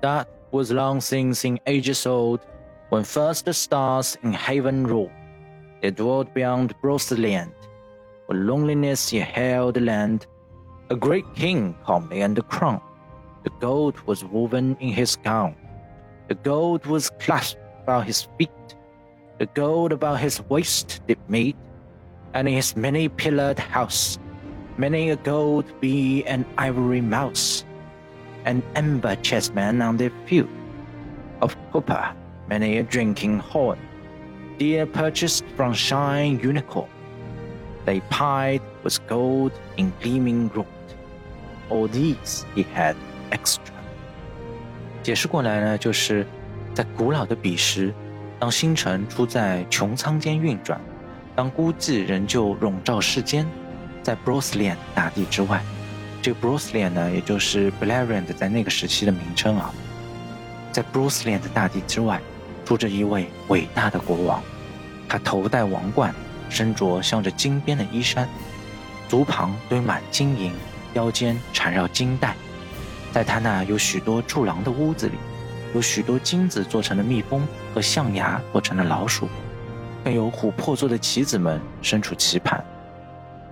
[0.02, 2.42] That was long since in ages old,
[2.90, 5.12] when first the stars in heaven ruled.
[5.82, 7.52] They dwelt beyond land,
[8.28, 10.22] where loneliness yet held the land.
[10.90, 12.80] A great king calmly and the crown.
[13.44, 15.56] The gold was woven in his gown.
[16.29, 18.51] The gold was clasped about his feet,
[19.39, 21.57] the gold about his waist did meet,
[22.35, 24.19] and in his many pillared house,
[24.79, 27.65] many a gold bee and ivory mouse.
[28.45, 30.51] and ember chessmen on their field.
[31.41, 32.15] Of copper
[32.49, 33.79] many a drinking horn,
[34.59, 36.91] dear purchased from shine unicorn.
[37.85, 40.67] They pied with gold in gleaming rod.
[41.71, 42.97] All these he had
[43.33, 43.72] extra.
[45.03, 46.25] 解释过来呢，就是
[46.75, 47.93] 在古老的彼时，
[48.39, 50.81] 当星辰出在穹苍间运转，
[51.35, 53.47] 当孤寂仍旧笼罩世间，
[54.03, 55.61] 在 b r o s l a n 大地之外，
[56.23, 59.75] 这个 b r o s l a n 呢，也就是 Beleriand 在那个时期的名称啊，
[60.71, 62.21] 在 b r o s l a n 的大地之外，
[62.65, 64.41] 住着一位伟大的国王，
[65.09, 66.15] 他头戴王冠，
[66.49, 68.29] 身着镶着金边的衣衫，
[69.09, 70.53] 足旁堆满金银，
[70.95, 72.37] 腰间缠绕金带。
[73.13, 75.15] 在他那有许多柱廊的屋子里，
[75.75, 79.29] 有许多金子做成的蜜蜂和象牙做成的老鼠，
[80.03, 82.65] 更有琥珀做的棋子们身处棋盘，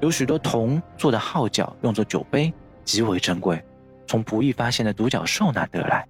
[0.01, 2.53] 有许多铜做的号角用作酒杯，
[2.87, 3.63] 极为珍贵，
[4.07, 6.07] 从不易发现的独角兽那得来，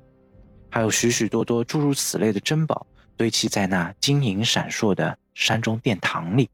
[0.70, 2.86] 还有许许多多诸如此类的珍宝
[3.16, 6.48] 堆砌在那晶莹闪烁的山中殿堂里。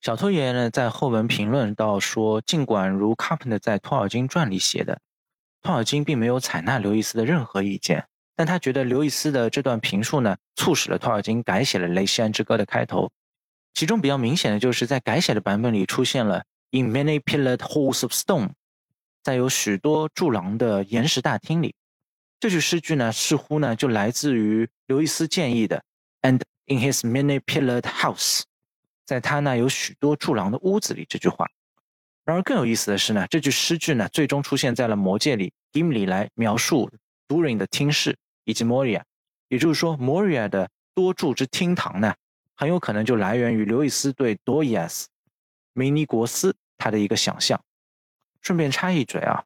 [0.00, 5.00] 小偷爷爷呢，在后文评论到说，尽管如 Carpenter 在托尔金传里写的，
[5.62, 13.10] 托尔金并没有采纳刘易斯的任何意见，但他觉得刘易斯的这段评述呢，促使了托尔金改写了《雷西安之歌》的开头。
[13.74, 18.50] 其中比较明显的就是在改写的版本里出现了 “In many pillared halls of stone”，
[19.24, 21.74] 在有许多柱廊的岩石大厅里。
[22.38, 25.82] 这句诗句呢，似乎呢就来自于刘易斯建议的
[26.22, 28.42] “And in his many pillared house”。
[29.06, 31.48] 在他那有许多柱廊的屋子里，这句话。
[32.24, 36.90] 然而更有意思的是呢，这句诗句呢，最终出现在了魔戒里，Gimli 来描述
[37.28, 39.02] Durin 的厅室以及 Moria。
[39.48, 42.12] 也就是说，Moria 的多柱之厅堂呢，
[42.56, 45.04] 很有可能就来源于刘易斯对 Dorias
[45.72, 47.62] 梅尼国斯他的一个想象。
[48.42, 49.44] 顺便插一嘴啊，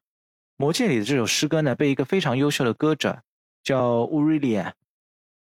[0.57, 3.21] 魔戒里的这首诗歌呢，被一个非常优秀的歌者
[3.63, 4.71] 叫 Urilia。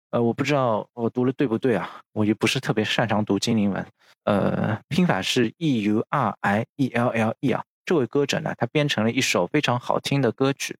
[0.09, 2.01] 呃，我不知道我读了对不对啊？
[2.11, 3.85] 我也不是特别擅长读精灵文。
[4.29, 7.63] 呃，拼法是 E U R I E L L E 啊。
[7.83, 10.77] 这位歌者呢，他编成了一首非常好听的歌曲。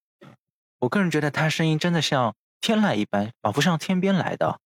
[0.78, 4.60] 我个人觉得他声音真的像天籁一般，仿佛像天边来的。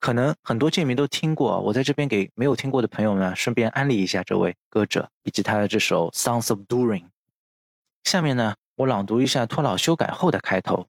[0.00, 7.02] 可能很多剑迷都听过，我在这边给没有听过的朋友们顺便安利一下这位歌者以及他的这首《Songs of During》。
[8.02, 10.88] 下面呢，我朗读一下托老修改后的开头。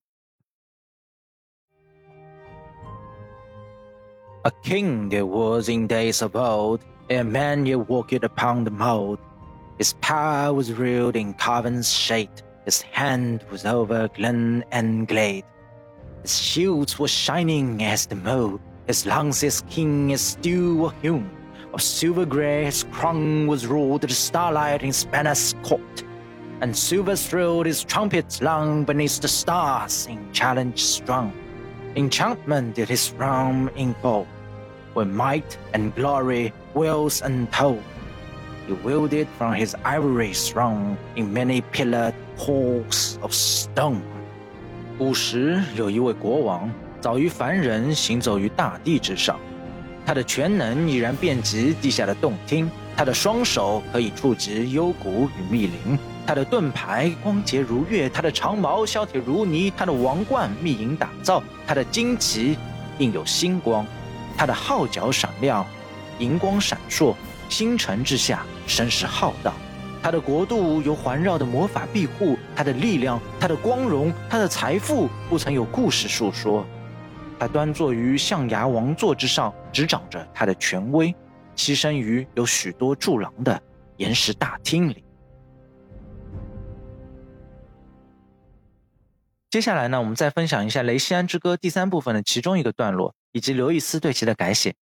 [4.42, 9.20] A king there was in days of old, a man yet walked upon the mould.
[9.78, 15.46] His power was ruled in carven's shade, his hand was over glen and glade.
[16.24, 21.30] His shields were shining as the mould, his lungs as keen as steel were hewn.
[21.74, 26.04] Of silver grey his crown was rolled the starlight in Spanish court,
[26.62, 31.34] and silver thrilled his trumpets long beneath the stars in challenge strong.
[31.96, 34.28] Enchantment did his realm involve
[34.96, 37.80] with might and glory, wills and toll,
[38.68, 44.02] he wielded from his ivory throne in many pillared halls of stone.
[44.98, 46.70] 古时有一位国王，
[47.00, 49.40] 早于凡人行走于大地之上，
[50.06, 55.98] 他的全能已然遍及地下的洞厅，他的双手可以触及幽谷与密林，
[56.28, 62.58] 他的盾牌光洁如月，他的长矛削铁如泥，他的王冠密银打造，他的旌旗
[63.00, 63.86] 印有星光。
[64.38, 65.66] 他的号角闪亮，
[66.20, 67.16] 银光闪烁，
[67.50, 69.54] 星辰之下声势浩荡。
[70.02, 76.66] 他的国度由环绕的魔法庇护，他的力量，他的光荣，他的财富不曾有故事述说。
[77.40, 81.14] 他端坐于象牙王座之上，执掌着他的权威，
[81.56, 83.62] 栖身于有许多柱廊的
[83.98, 85.04] 岩石大厅里。
[89.50, 93.14] 接下来呢，我们再分享一下《雷西安之歌》第三部分的其中一个段落。
[93.36, 94.74] 以及刘易斯对其的改写，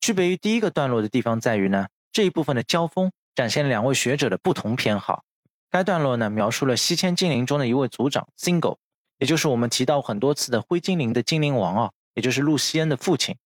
[0.00, 5.24] 区别于第一个段落的地方在于呢，这一部分的交锋展现了两位学者的不同偏好。
[5.70, 8.78] 该段落呢，描述了西迁精灵中的一位族长 Single，
[9.18, 13.36] 也就是我们提到很多次的灰精灵的精灵王啊，也就是露西恩的父亲。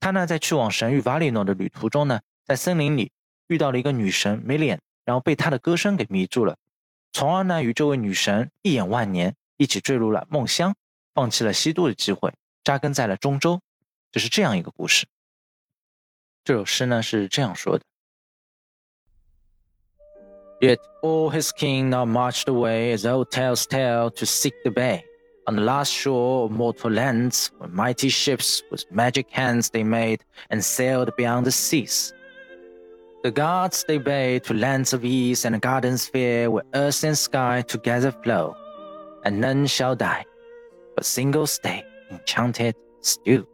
[0.00, 3.12] 他呢，在去往神域瓦里诺的旅途中呢，在森林里
[3.48, 6.56] 遇到了一个女神 m i l i a n 然后被她的歌声给迷住了，
[7.12, 10.74] 从而呢，与这位女神一眼万年，一起坠入了梦乡，
[11.14, 12.32] 放弃了西渡的机会，
[12.64, 13.60] 扎根在了中州。
[14.10, 15.06] 就是这样一个故事。
[16.47, 17.83] 这首诗呢是这样说的：
[20.61, 25.03] Yet all his king now marched away as old tales tell to seek the bay.
[25.45, 30.19] On the last shore of mortal lands, where mighty ships with magic hands they made
[30.49, 32.13] and sailed beyond the seas.
[33.23, 37.61] The gods they bade to lands of ease and gardens fair where earth and sky
[37.61, 38.55] together flow.
[39.23, 40.25] and none shall die,
[40.95, 43.45] but single stay enchanted still.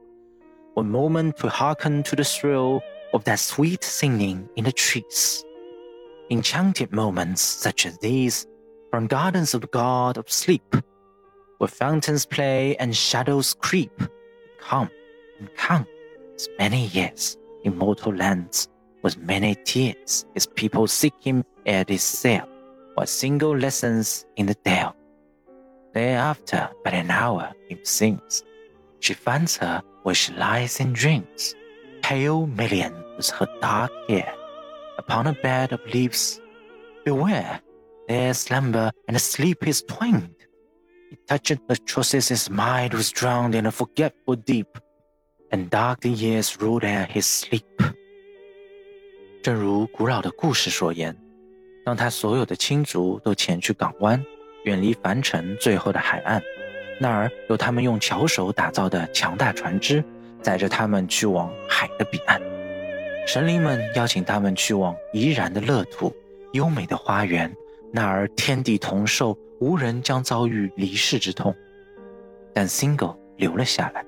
[0.75, 5.45] One moment to hearken to the thrill of that sweet singing in the trees.
[6.31, 8.49] Enchanted moments such as these,
[8.91, 10.75] from gardens of the god of sleep,
[11.59, 14.03] where fountains play and shadows creep,
[14.59, 14.91] come
[15.39, 15.87] and count
[16.35, 18.68] as many years immortal lands
[19.03, 22.49] with many tears his people seek him ere they sail,
[22.95, 24.97] while single lessons in the dale.
[25.93, 28.43] Thereafter, but an hour, him sings.
[28.99, 31.55] She finds her where she lies and dreams,
[32.01, 34.34] pale million with her dark hair,
[34.97, 36.39] upon a bed of leaves.
[37.05, 37.62] Beware,
[38.07, 40.36] there slumber and sleep is twained.
[41.10, 44.78] He touched the tresses, his mind was drowned in a forgetful deep,
[45.51, 47.66] and dark the years ruled ere his sleep.
[49.41, 51.16] 正如古老的故事所言，
[51.86, 54.24] 当他所有的亲族都前去港湾，
[54.66, 56.41] 远离凡尘最后的海岸，
[56.99, 60.03] 那儿有他们用巧手打造的强大船只，
[60.40, 62.40] 载着他们去往海的彼岸。
[63.26, 66.14] 神灵们邀请他们去往怡然的乐土、
[66.53, 67.51] 优美的花园，
[67.92, 71.55] 那儿天地同寿，无人将遭遇离世之痛。
[72.53, 74.05] 但 Single 留了下来，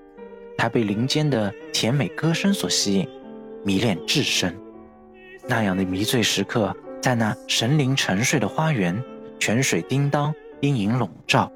[0.57, 3.09] 他被林间的甜美歌声所吸引，
[3.65, 4.55] 迷恋至深。
[5.49, 9.03] 那样的迷醉时刻，在那神灵沉睡的花园，
[9.41, 11.51] 泉水叮当，阴影笼罩，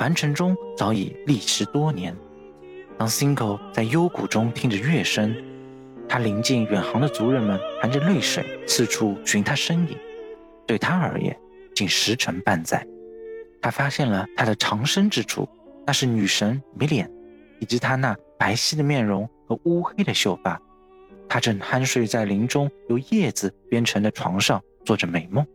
[0.00, 2.16] 凡尘中早已历时多年。
[2.96, 5.36] 当 Single 在幽谷中听着乐声，
[6.08, 9.98] 他临近远航的族人们含着泪水四处寻他身影，
[10.66, 11.38] 对他而言，
[11.74, 12.82] 仅时辰半载。
[13.60, 15.46] 他发现了他的藏身之处，
[15.86, 17.10] 那是女神 Million，
[17.58, 20.58] 以及她那白皙的面容和乌黑的秀发。
[21.28, 25.46] 他正酣睡在林中由叶子编成的床上，做着美梦。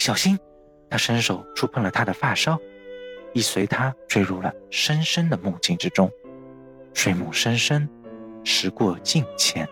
[0.00, 0.36] 小心！
[0.90, 2.58] 他伸手触碰了他的发梢，
[3.32, 6.10] 亦随他坠入了深深的梦境之中。
[6.94, 7.88] 睡梦深深，
[8.44, 9.68] 时过境迁。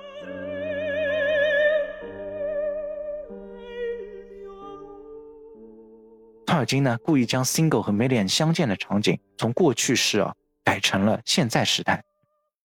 [6.46, 10.34] 托尔金呢，故意将 Single 和 Million 相见的场景从过去式啊
[10.64, 12.02] 改成了现在时态。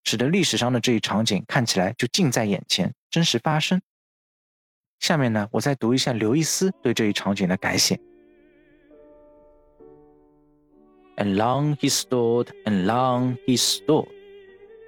[0.04, 3.82] 使得历史上的这一场景看起来就近在眼前，真实发生。
[5.00, 8.00] 下面呢，我再读一下刘易斯对这一场景的改写。
[11.19, 14.07] And long he stood, and long he stood.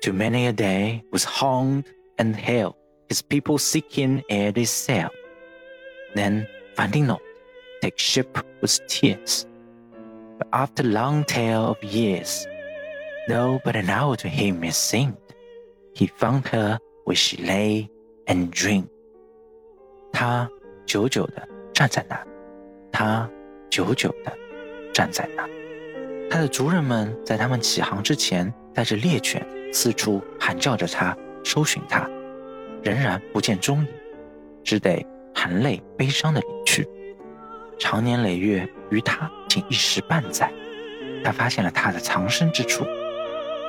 [0.02, 1.84] Too many a day was hanged
[2.18, 2.74] and held,
[3.08, 5.10] his people seeking ere they sail.
[6.14, 7.20] Then, finding not,
[7.80, 9.46] take ship with tears.
[10.38, 12.46] But after long tale of years,
[13.28, 15.16] Though but an hour to him it seemed,
[15.94, 17.88] he found her where she lay
[18.26, 18.88] and dreamed.
[20.12, 20.48] 他
[20.84, 22.26] 久久地站在那，
[22.90, 23.30] 他
[23.70, 24.36] 久久地
[24.92, 25.48] 站在那。
[26.29, 32.09] 他的族人们在他们起航之前，带着猎犬四处喊叫着他，搜寻他，
[32.83, 33.87] 仍然不见踪影，
[34.63, 36.87] 只得含泪悲伤的离去。
[37.79, 40.51] 长年累月，于他仅一时半载，
[41.23, 42.85] 他发现了他的藏身之处。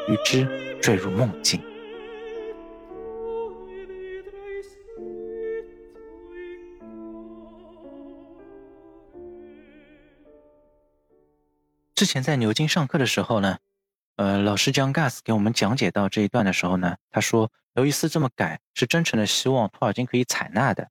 [0.08, 0.48] 与之
[0.80, 1.60] 坠入梦境。
[11.98, 13.58] 之前在牛津上课的时候呢，
[14.14, 20.88] 呃，老师将 Gas 给我们讲解到这一段的时候呢，他说刘易斯这么改是真诚的希望托尔金可以采纳的。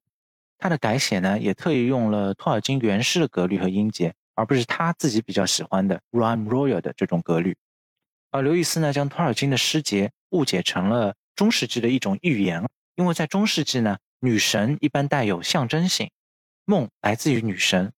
[0.58, 7.56] 他的改写呢，也特意用了托尔金原诗的格律和音节，而不是他自己比较喜欢的 Rhyme Royal 的这种格律。
[8.30, 12.62] 而刘易斯呢，将托尔金的诗节误解成了中世纪的一种预言，
[12.96, 16.10] 因为在中世纪呢，女神一般带有象征性，
[16.66, 17.94] 梦来自于女神，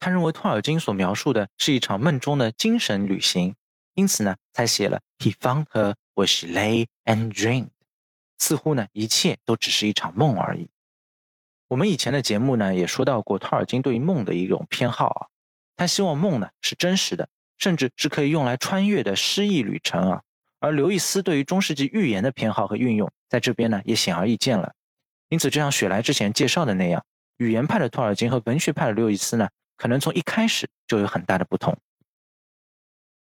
[0.00, 3.54] 他认为托尔金所描述的是一场梦中的精神旅行，
[3.94, 7.68] 因此呢，才写了 He found her where she lay and dreamed，
[8.38, 10.68] 似乎呢，一切都只是一场梦而已。
[11.68, 15.28] 我们以前的节目呢，也说到过托尔金对于梦的一种偏好啊，
[15.76, 17.28] 他希望梦呢是真实的。
[17.60, 20.22] 甚至是可以用来穿越的诗意旅程啊，
[20.60, 24.72] 而刘易斯对于中世纪寓言的偏好和运用，在这边呢也显而易见了。
[25.28, 27.04] 因此，就像雪莱之前介绍的那样，
[27.36, 29.46] 语言派的托尔金和文学派的刘易斯呢，
[29.80, 31.78] 可能从一开始就有很大的不同。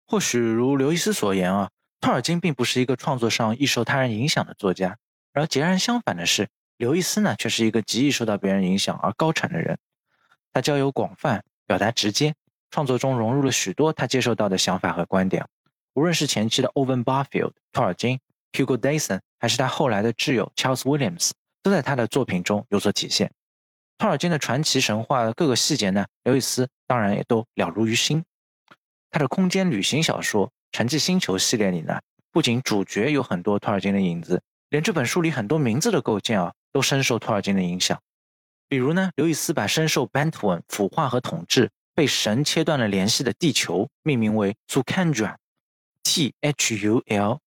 [0.06, 1.68] 或许如刘易斯所言啊，
[2.00, 4.96] 托尔金并不是一个创作上易受他人影响的作家，
[5.34, 9.78] 而截然相反的是，刘易斯呢却是一个极易受到别人影响而高产的人。
[10.50, 12.34] 他交友广泛，表达直接。
[12.70, 15.46] 创作中融入了许多他接受到的想法和观点，
[15.92, 18.20] 无论是前期的 Owen Barfield、托尔金、
[18.52, 21.32] Hugo Dyson，还是他后来的挚友 Charles Williams，
[21.62, 23.30] 都在他的作品中有所体现。
[23.98, 28.24] 托尔金的传奇神话各个细节呢，刘易斯当然也都了如于心。
[29.10, 34.40] 他的空间旅行小说《沉寂星球》系列里呢，不仅主角有很多托尔金的影子，
[34.70, 38.00] 连这本书里很多名字的构建啊，都深受托尔金的影响。
[38.68, 47.40] 比如呢，刘易斯把深受 Bentwon 腐化和统治、被神切断了联系的地球命名为 Zulcandra，T H U L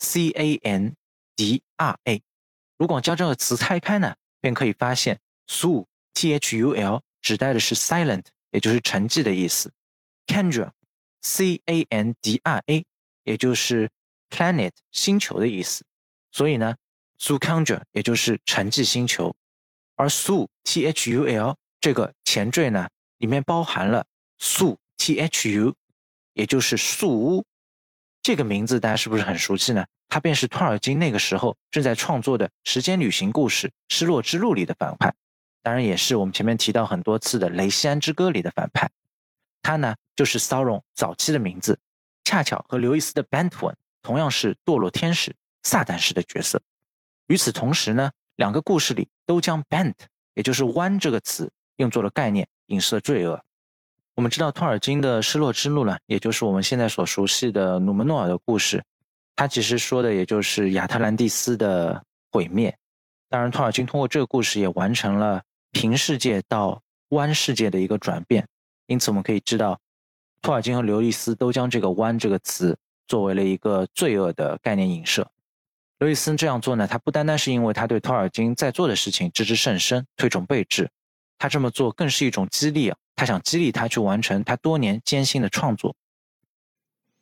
[0.00, 0.96] C A N
[1.36, 2.20] D R A。
[2.76, 5.20] 如果将这个词拆开呢，便可以发现
[6.14, 9.72] Thul 指代的是 silent，也就是沉寂的意思
[10.26, 10.70] ；Candra
[11.20, 12.84] C A N D R A
[13.24, 13.90] 也就是
[14.30, 15.84] planet 星球的意思。
[16.30, 16.76] 所以呢
[17.18, 19.34] ，Sukandra 也就是沉寂星球。
[19.94, 22.88] 而 Su T H U L 这个前缀呢，
[23.18, 24.06] 里面包含了
[24.38, 25.74] 宿 T H U，
[26.32, 27.44] 也就是宿屋。
[28.22, 29.84] 这个名字大家是不是很熟悉呢？
[30.08, 35.14] 它便是托尔金那个时候正在创作的时间旅行故事《失落之路》里的反派，
[35.62, 38.90] 当然也是我们前面提到很多次的《雷西安之歌》里的反派。
[39.62, 41.78] 他呢，就是 Sauron 早期的名字，
[42.24, 46.60] 恰巧和刘易斯的 Bentwon 同样是堕落天使、撒旦式的角色。
[47.26, 48.10] 与此同时呢。
[48.36, 49.92] 两个故事里都将 bent，
[50.34, 53.40] 也就是弯这个词用作了概念，影射罪恶。
[54.14, 58.82] 我们知道托尔金的失落之路呢，也就是我们现在所熟悉的努门诺尔的故事，
[59.36, 62.02] 它其实说的也就是亚特兰蒂斯的
[62.32, 62.74] 毁灭。
[63.28, 65.42] 当然，托尔金通过这个故事也完成了
[65.72, 68.46] 平世界到弯世界的一个转变。
[68.86, 69.80] 因此，我们可以知道，
[70.40, 75.28] 托尔金和刘易斯都将这个弯这个词作为了一个罪恶的概念影射。
[75.98, 80.90] 刘易斯这样做呢，他不单单是因为他对托尔金在做的事情知之甚深、推崇备至，
[81.38, 85.94] 他这么做更是一种激励啊，他想激励他去完成他多年艰辛的创作。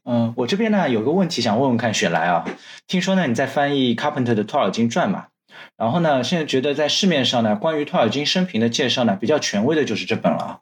[0.05, 2.45] 嗯，我这边呢有个问题想问问看雪莱啊，
[2.87, 5.27] 听说呢你在翻译 Carpenter 的《托尔金传》嘛，
[5.77, 10.61] 然后呢现在觉得在市面上呢关于托尔金生平的介绍呢比较权威的就是这本了，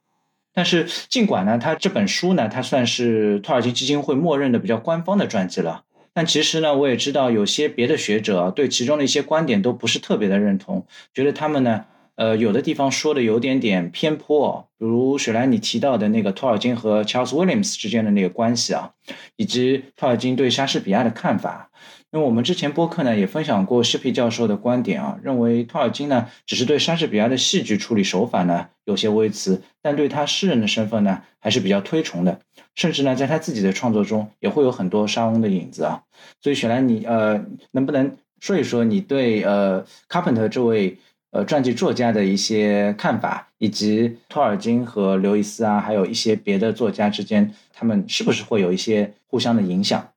[0.52, 5.84] 但是尽管呢他这本书呢它算是托尔金基金会默认的比较官方的传记了。
[6.14, 10.84] 但其实呢，我也知道有些别的学者对其中的一些观点都不是特别的认同，
[11.14, 11.84] 觉得他们呢，
[12.16, 18.90] 呃，有的地方说的有点点偏颇，比如雪兰你提到的那个托尔金和 Charles Williams 之间的那个关系啊，
[19.36, 21.70] 以及托尔金对莎士比亚的看法。
[22.10, 32.40] 因为我们之前播客呢也分享过施皮教授的观点啊，认为托尔金呢只是对莎士比亚的戏剧处理手法呢有些微词，但对他诗人的身份呢还是比较推崇的，
[32.74, 36.02] 甚至呢在他自己的创作中也会有很多莎翁的影子啊。
[36.40, 40.96] 所以雪兰，你呃能不能说一说你对呃 Carpenter 这位
[41.30, 50.08] 呃传记作家的一些看法，以及托尔金和刘易斯啊，还有一些别的作家之间，他们是不是会有一些互相的影响？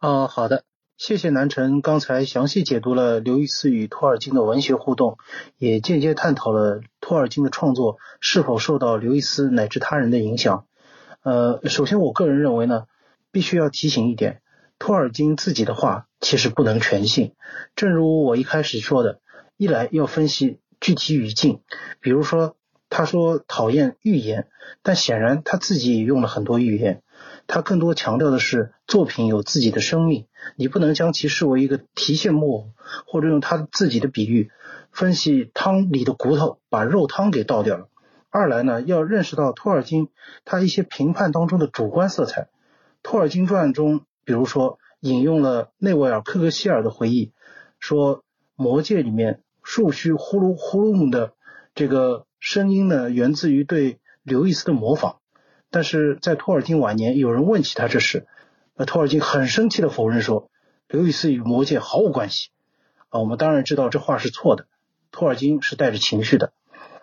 [0.00, 0.64] 哦，好的。
[1.00, 5.16] 谢谢南辰刚才详细解读了刘易斯与托尔金的文学互动，
[5.56, 10.66] 也间接探讨了托尔金的创作是否受到刘易斯乃至他人的影响。
[11.22, 12.84] 呃，首先我个人认为呢，
[13.32, 14.42] 必须要提醒一点，
[14.78, 17.32] 托尔金自己的话其实不能全信。
[17.76, 19.20] 正如我一开始说的，
[19.56, 21.62] 一来要分析具体语境，
[22.00, 22.56] 比如说
[22.90, 24.48] 他说讨厌预言，
[24.82, 27.02] 但显然他自己也用了很多预言。
[27.46, 30.26] 他更多强调的是作品有自己的生命，
[30.56, 32.70] 你不能将其视为一个提线木偶，
[33.06, 34.50] 或者用他自己的比喻
[34.92, 37.88] 分析汤里的骨头，把肉汤给倒掉了。
[38.28, 40.08] 二来呢，要认识到托尔金
[40.44, 42.48] 他一些评判当中的主观色彩。
[43.02, 47.32] 托尔金传中，比如说引用了内维尔·克格希尔的回忆，
[47.78, 48.22] 说
[48.54, 51.32] 魔戒里面树须呼噜呼噜的
[51.74, 55.19] 这个声音呢，源自于对刘易斯的模仿。
[55.70, 58.26] 但是在托尔金晚年，有人问起他这事，
[58.76, 60.50] 那托尔金很生气的否认说，
[60.88, 62.48] 刘易斯与魔戒毫无关系。
[63.08, 64.66] 啊，我们当然知道这话是错的，
[65.10, 66.52] 托尔金是带着情绪的。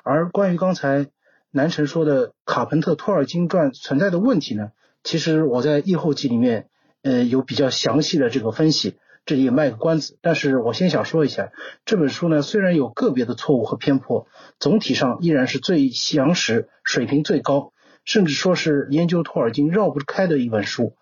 [0.04, 1.08] 而关于刚才
[1.52, 4.72] 南辰说的卡彭特托尔金传存在的问题呢，
[5.04, 6.70] 其实我在译后记里面，
[7.04, 10.18] 呃，有比较详细的这个分析，这里也卖个关子。
[10.22, 11.52] 但是我先想说一下，
[11.86, 14.28] 这本书呢，虽然有个别的错误和偏颇，
[14.60, 17.72] 总体上依然是最详实、水平最高。
[18.08, 20.94] 甚至说是研究托尔金绕不开的一本书，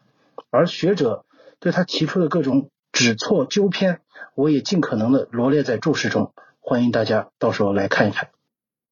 [0.50, 1.24] 而学者
[1.60, 4.00] 对他提出的各种指错纠偏，
[4.34, 8.30] 我也尽可能的罗列在注释中，欢迎大家到时候来看一看。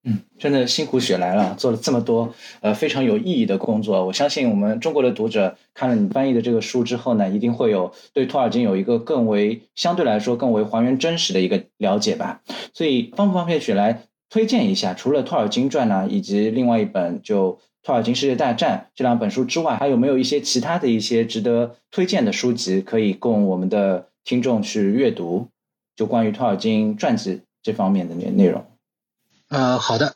[0.04, 4.06] 嗯，真的辛苦雪来了，做了这么多呃非常有意义的工作。
[4.06, 12.44] 我相信我们中国的读者看了你翻译的这个书之后呢，一定会有对托尔金有一个更为相对来说更为还原真实的一个了解吧。
[12.76, 17.54] 所以方不方便雪来推荐一下，除了托尔金传呢，以及另外一本就。
[17.84, 25.50] 《托尔金世界大战》这两本书之外，还有没有一些其他的一些值得推荐的书籍可以供我们的听众去阅读？
[25.96, 28.66] 就关于托尔金传记这方面的内内容。
[29.50, 30.16] 呃，好的。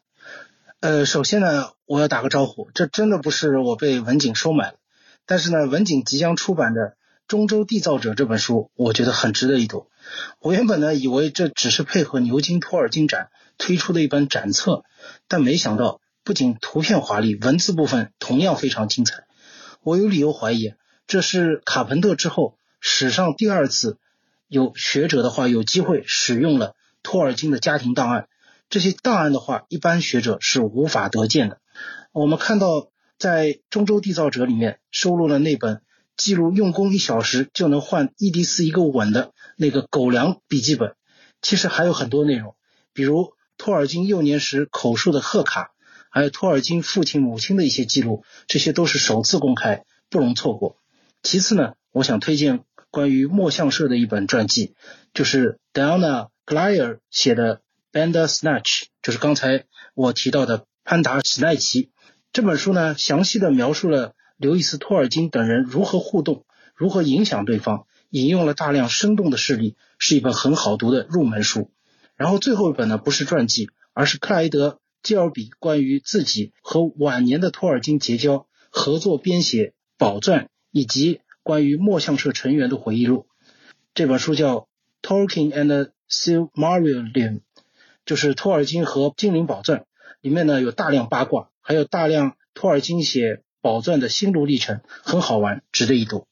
[0.79, 4.77] 呃，首先呢，我要打个招呼，这真的不是我被文景收买了。
[5.25, 6.81] 但是呢，文景即将出版的
[7.27, 9.87] 《中州缔造者》这本书，我觉得很值得一读。
[10.39, 14.85] 我原本呢以为这只是配合牛津托尔金展推出的一本展册，
[15.27, 19.23] 但没想到不仅图片华丽，文字部分同样非常精彩。
[19.81, 20.73] 我有理由怀疑，
[21.07, 23.97] 这是卡彭特之后史上第二次
[24.49, 28.27] 有学者的话有机会使用了托尔金的家庭档案。
[28.69, 31.61] 这些档案的话，一般学者是无法得见的。
[32.11, 35.81] 我们看到，在《中州缔造者》里面收录了那本
[36.17, 40.93] 记录用功一小时就能换伊迪丝一个吻的那个狗粮笔记本。
[41.41, 42.53] 其实还有很多内容，
[42.91, 45.71] 比如托尔金幼年时口述的贺卡，
[46.17, 50.77] 还有托尔金父亲母亲的一些记录，这些都是首次公开，不容错过。
[51.21, 54.73] 其次呢，我想推荐关于墨象社的一本传记，
[55.13, 57.61] 就是 Diana Glyer 写的。
[57.89, 59.63] Banda Snatch 就是刚才
[59.95, 61.89] 我提到的潘达史奈奇
[62.31, 66.45] 这本书呢，详细的描述了刘易斯托尔金等人如何互动，
[66.75, 71.71] 如何影响对方，引用了大量生动的事例，是一本很好读的入门书。
[72.17, 83.25] 然后最后一本呢，不是传记，而是克莱德基尔比关于自己和晚年的托尔金结交、合作编写宝钻以及关于墨象社成员的回忆录。
[83.93, 84.57] 这本书叫
[85.01, 87.13] 《Tolkien and Silmarillion》。
[88.05, 89.85] 就是托尔金和精灵宝钻
[90.19, 96.27] 里面呢有大量八卦，还有大量托尔金写宝钻的心路历程，很好玩，值得一读。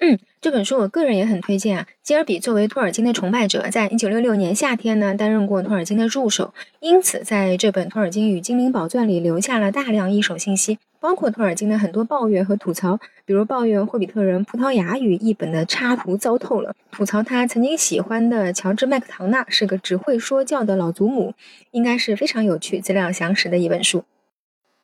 [0.00, 1.86] 嗯，这本书我个人也很推荐啊。
[2.04, 10.78] 基尔比作为托尔金的崇拜者，在一九六六年夏天呢担任过托尔金的助手，因此在这本《托尔金与精灵宝钻》里留下了大量一手信息。
[11.00, 21.34] 包括托尔金的很多抱怨和吐槽，比如抱怨《霍比特人》葡萄牙语译本的插图糟透了，吐槽他曾经喜欢的乔治麦克唐纳是个只会说教的老祖母，
[21.70, 24.04] 应该是非常有趣、资料详实的一本书。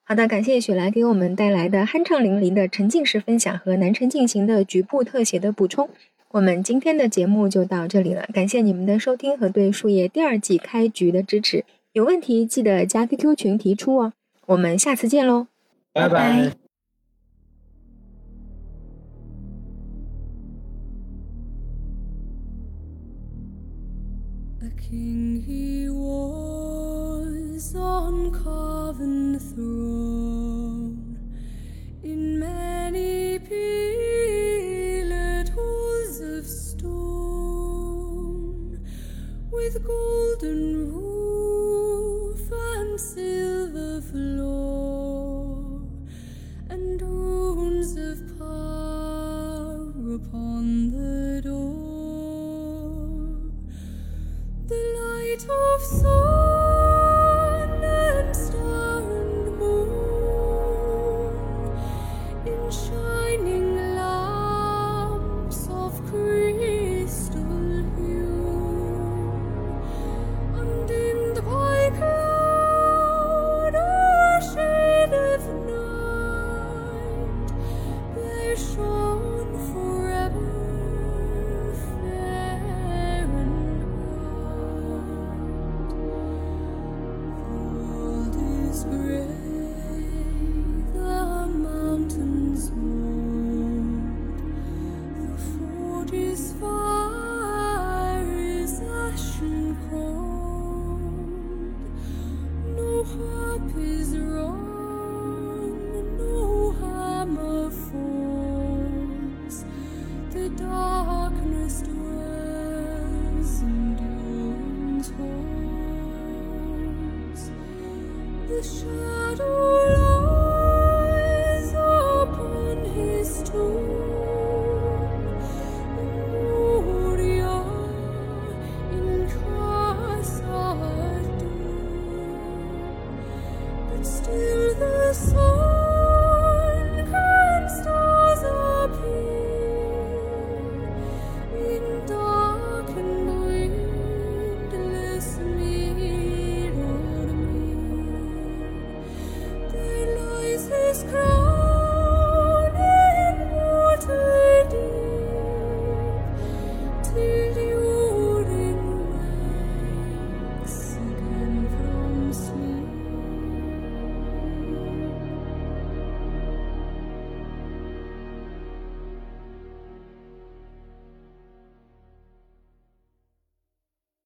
[0.06, 5.88] 好的，感谢雪莱给我们带来的酣畅淋漓的沉浸式分享和南城进行的局部特写的补充。
[6.32, 11.64] 我们今天的节目就到这里了，感谢你们的收听和对树叶第二季开局的支持。
[11.92, 14.12] 有问题记得加 QQ 群提出哦。
[14.46, 15.46] 我们下次见喽。
[15.94, 16.52] 拜拜。
[24.60, 25.63] A king he
[39.78, 40.73] golden